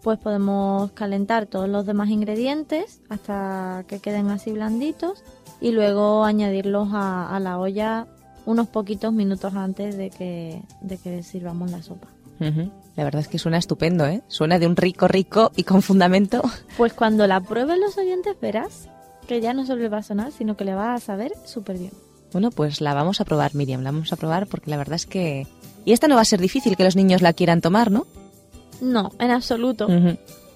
pues 0.03 0.18
podemos 0.18 0.90
calentar 0.92 1.46
todos 1.46 1.68
los 1.68 1.87
demás 1.87 2.11
ingredientes 2.11 3.01
hasta 3.09 3.85
que 3.87 4.01
queden 4.01 4.31
así 4.31 4.51
blanditos 4.51 5.22
y 5.61 5.70
luego 5.70 6.25
añadirlos 6.25 6.88
a, 6.92 7.35
a 7.35 7.38
la 7.40 7.59
olla 7.61 8.09
unos 8.44 8.66
poquitos 8.66 9.12
minutos 9.12 9.55
antes 9.55 9.96
de 9.96 10.11
que, 10.11 10.61
de 10.81 10.98
que 10.98 11.22
sirvamos 11.22 11.70
la 11.70 11.83
sopa. 11.83 12.09
La 12.96 13.05
verdad 13.05 13.20
es 13.20 13.28
que 13.28 13.38
suena 13.38 13.59
estupendo, 13.59 14.07
¿eh? 14.07 14.22
Suena 14.28 14.59
de 14.59 14.66
un 14.66 14.76
rico, 14.76 15.09
rico 15.09 15.50
y 15.57 15.64
con 15.64 15.83
fundamento. 15.83 16.42
Pues 16.76 16.92
cuando 16.92 17.26
la 17.26 17.40
prueben 17.40 17.81
los 17.81 17.96
oyentes 17.96 18.37
verás 18.40 18.88
que 19.26 19.40
ya 19.40 19.55
no 19.55 19.64
solo 19.64 19.83
le 19.83 19.88
va 19.88 19.98
a 19.98 20.02
sonar, 20.02 20.33
sino 20.33 20.57
que 20.57 20.64
le 20.64 20.74
va 20.74 20.94
a 20.94 21.00
saber 21.00 21.33
súper 21.44 21.78
bien. 21.78 21.92
Bueno, 22.33 22.50
pues 22.50 22.81
la 22.81 22.94
vamos 22.94 23.20
a 23.20 23.24
probar, 23.24 23.55
Miriam. 23.55 23.83
La 23.83 23.92
vamos 23.92 24.12
a 24.12 24.16
probar 24.16 24.46
porque 24.46 24.70
la 24.70 24.76
verdad 24.76 24.96
es 24.96 25.07
que... 25.07 25.46
Y 25.85 25.92
esta 25.92 26.09
no 26.09 26.16
va 26.16 26.22
a 26.22 26.26
ser 26.26 26.40
difícil 26.40 26.76
que 26.76 26.85
los 26.85 26.96
niños 26.96 27.22
la 27.22 27.33
quieran 27.33 27.61
tomar, 27.61 27.90
¿no? 27.90 28.07
No, 28.81 29.12
en 29.18 29.31
absoluto. 29.31 29.88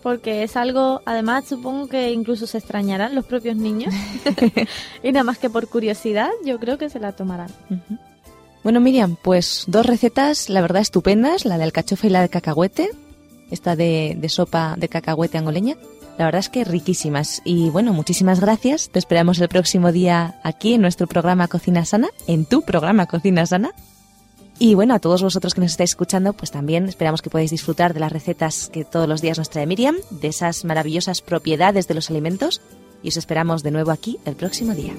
Porque 0.03 0.42
es 0.42 0.57
algo, 0.57 1.03
además 1.05 1.46
supongo 1.49 1.88
que 1.88 2.12
incluso 2.12 2.46
se 2.46 2.59
extrañarán 2.59 3.14
los 3.14 3.25
propios 3.25 3.57
niños. 3.57 3.94
y 5.03 5.12
nada 5.12 5.25
más 5.25 5.38
que 5.38 5.51
por 5.51 5.68
curiosidad, 5.68 6.31
yo 6.44 6.59
creo 6.59 6.79
que 6.79 6.90
se 6.90 7.01
la 7.01 7.12
tomarán. 7.12 7.51
Bueno, 8.66 8.81
Miriam, 8.81 9.14
pues 9.14 9.62
dos 9.68 9.87
recetas, 9.87 10.48
la 10.48 10.61
verdad, 10.61 10.83
estupendas, 10.83 11.44
la 11.44 11.57
de 11.57 11.62
alcachofa 11.62 12.09
y 12.09 12.11
la 12.11 12.20
de 12.20 12.29
cacahuete, 12.29 12.90
esta 13.48 13.76
de, 13.76 14.18
sopa 14.29 14.74
de 14.76 14.88
cacahuete 14.88 15.38
angoleña. 15.38 15.76
La 16.18 16.24
verdad 16.24 16.40
es 16.40 16.48
que 16.48 16.64
riquísimas. 16.64 17.42
Y 17.44 17.70
bueno, 17.70 17.92
muchísimas 17.92 18.40
gracias. 18.40 18.88
Te 18.90 18.98
esperamos 18.98 19.38
el 19.38 19.48
próximo 19.48 19.92
día 19.92 20.40
aquí 20.42 20.74
en 20.74 20.81
nuestro 20.81 21.07
programa 21.07 21.46
Cocina 21.46 21.85
Sana, 21.85 22.09
en 22.26 22.44
tu 22.44 22.62
programa 22.62 23.07
Cocina 23.07 23.46
Sana. 23.46 23.70
Y 24.59 24.74
bueno, 24.74 24.94
a 24.94 24.98
todos 24.98 25.22
vosotros 25.22 25.55
que 25.55 25.61
nos 25.61 25.70
estáis 25.70 25.90
escuchando, 25.90 26.33
pues 26.33 26.50
también 26.50 26.88
esperamos 26.88 27.22
que 27.22 27.31
podáis 27.31 27.52
disfrutar 27.52 27.94
de 27.94 28.00
las 28.00 28.11
recetas 28.11 28.68
que 28.72 28.85
todos 28.85 29.09
los 29.09 29.20
días 29.20 29.38
nos 29.38 29.48
trae 29.48 29.68
Miriam, 29.68 29.94
de 30.11 30.26
esas 30.26 30.64
maravillosas 30.64 31.22
propiedades 31.22 31.87
de 31.87 31.94
los 31.94 32.11
alimentos. 32.11 32.61
Y 33.00 33.11
os 33.11 33.16
esperamos 33.16 33.62
de 33.62 33.70
nuevo 33.70 33.92
aquí 33.92 34.18
el 34.24 34.35
próximo 34.35 34.74
día. 34.74 34.94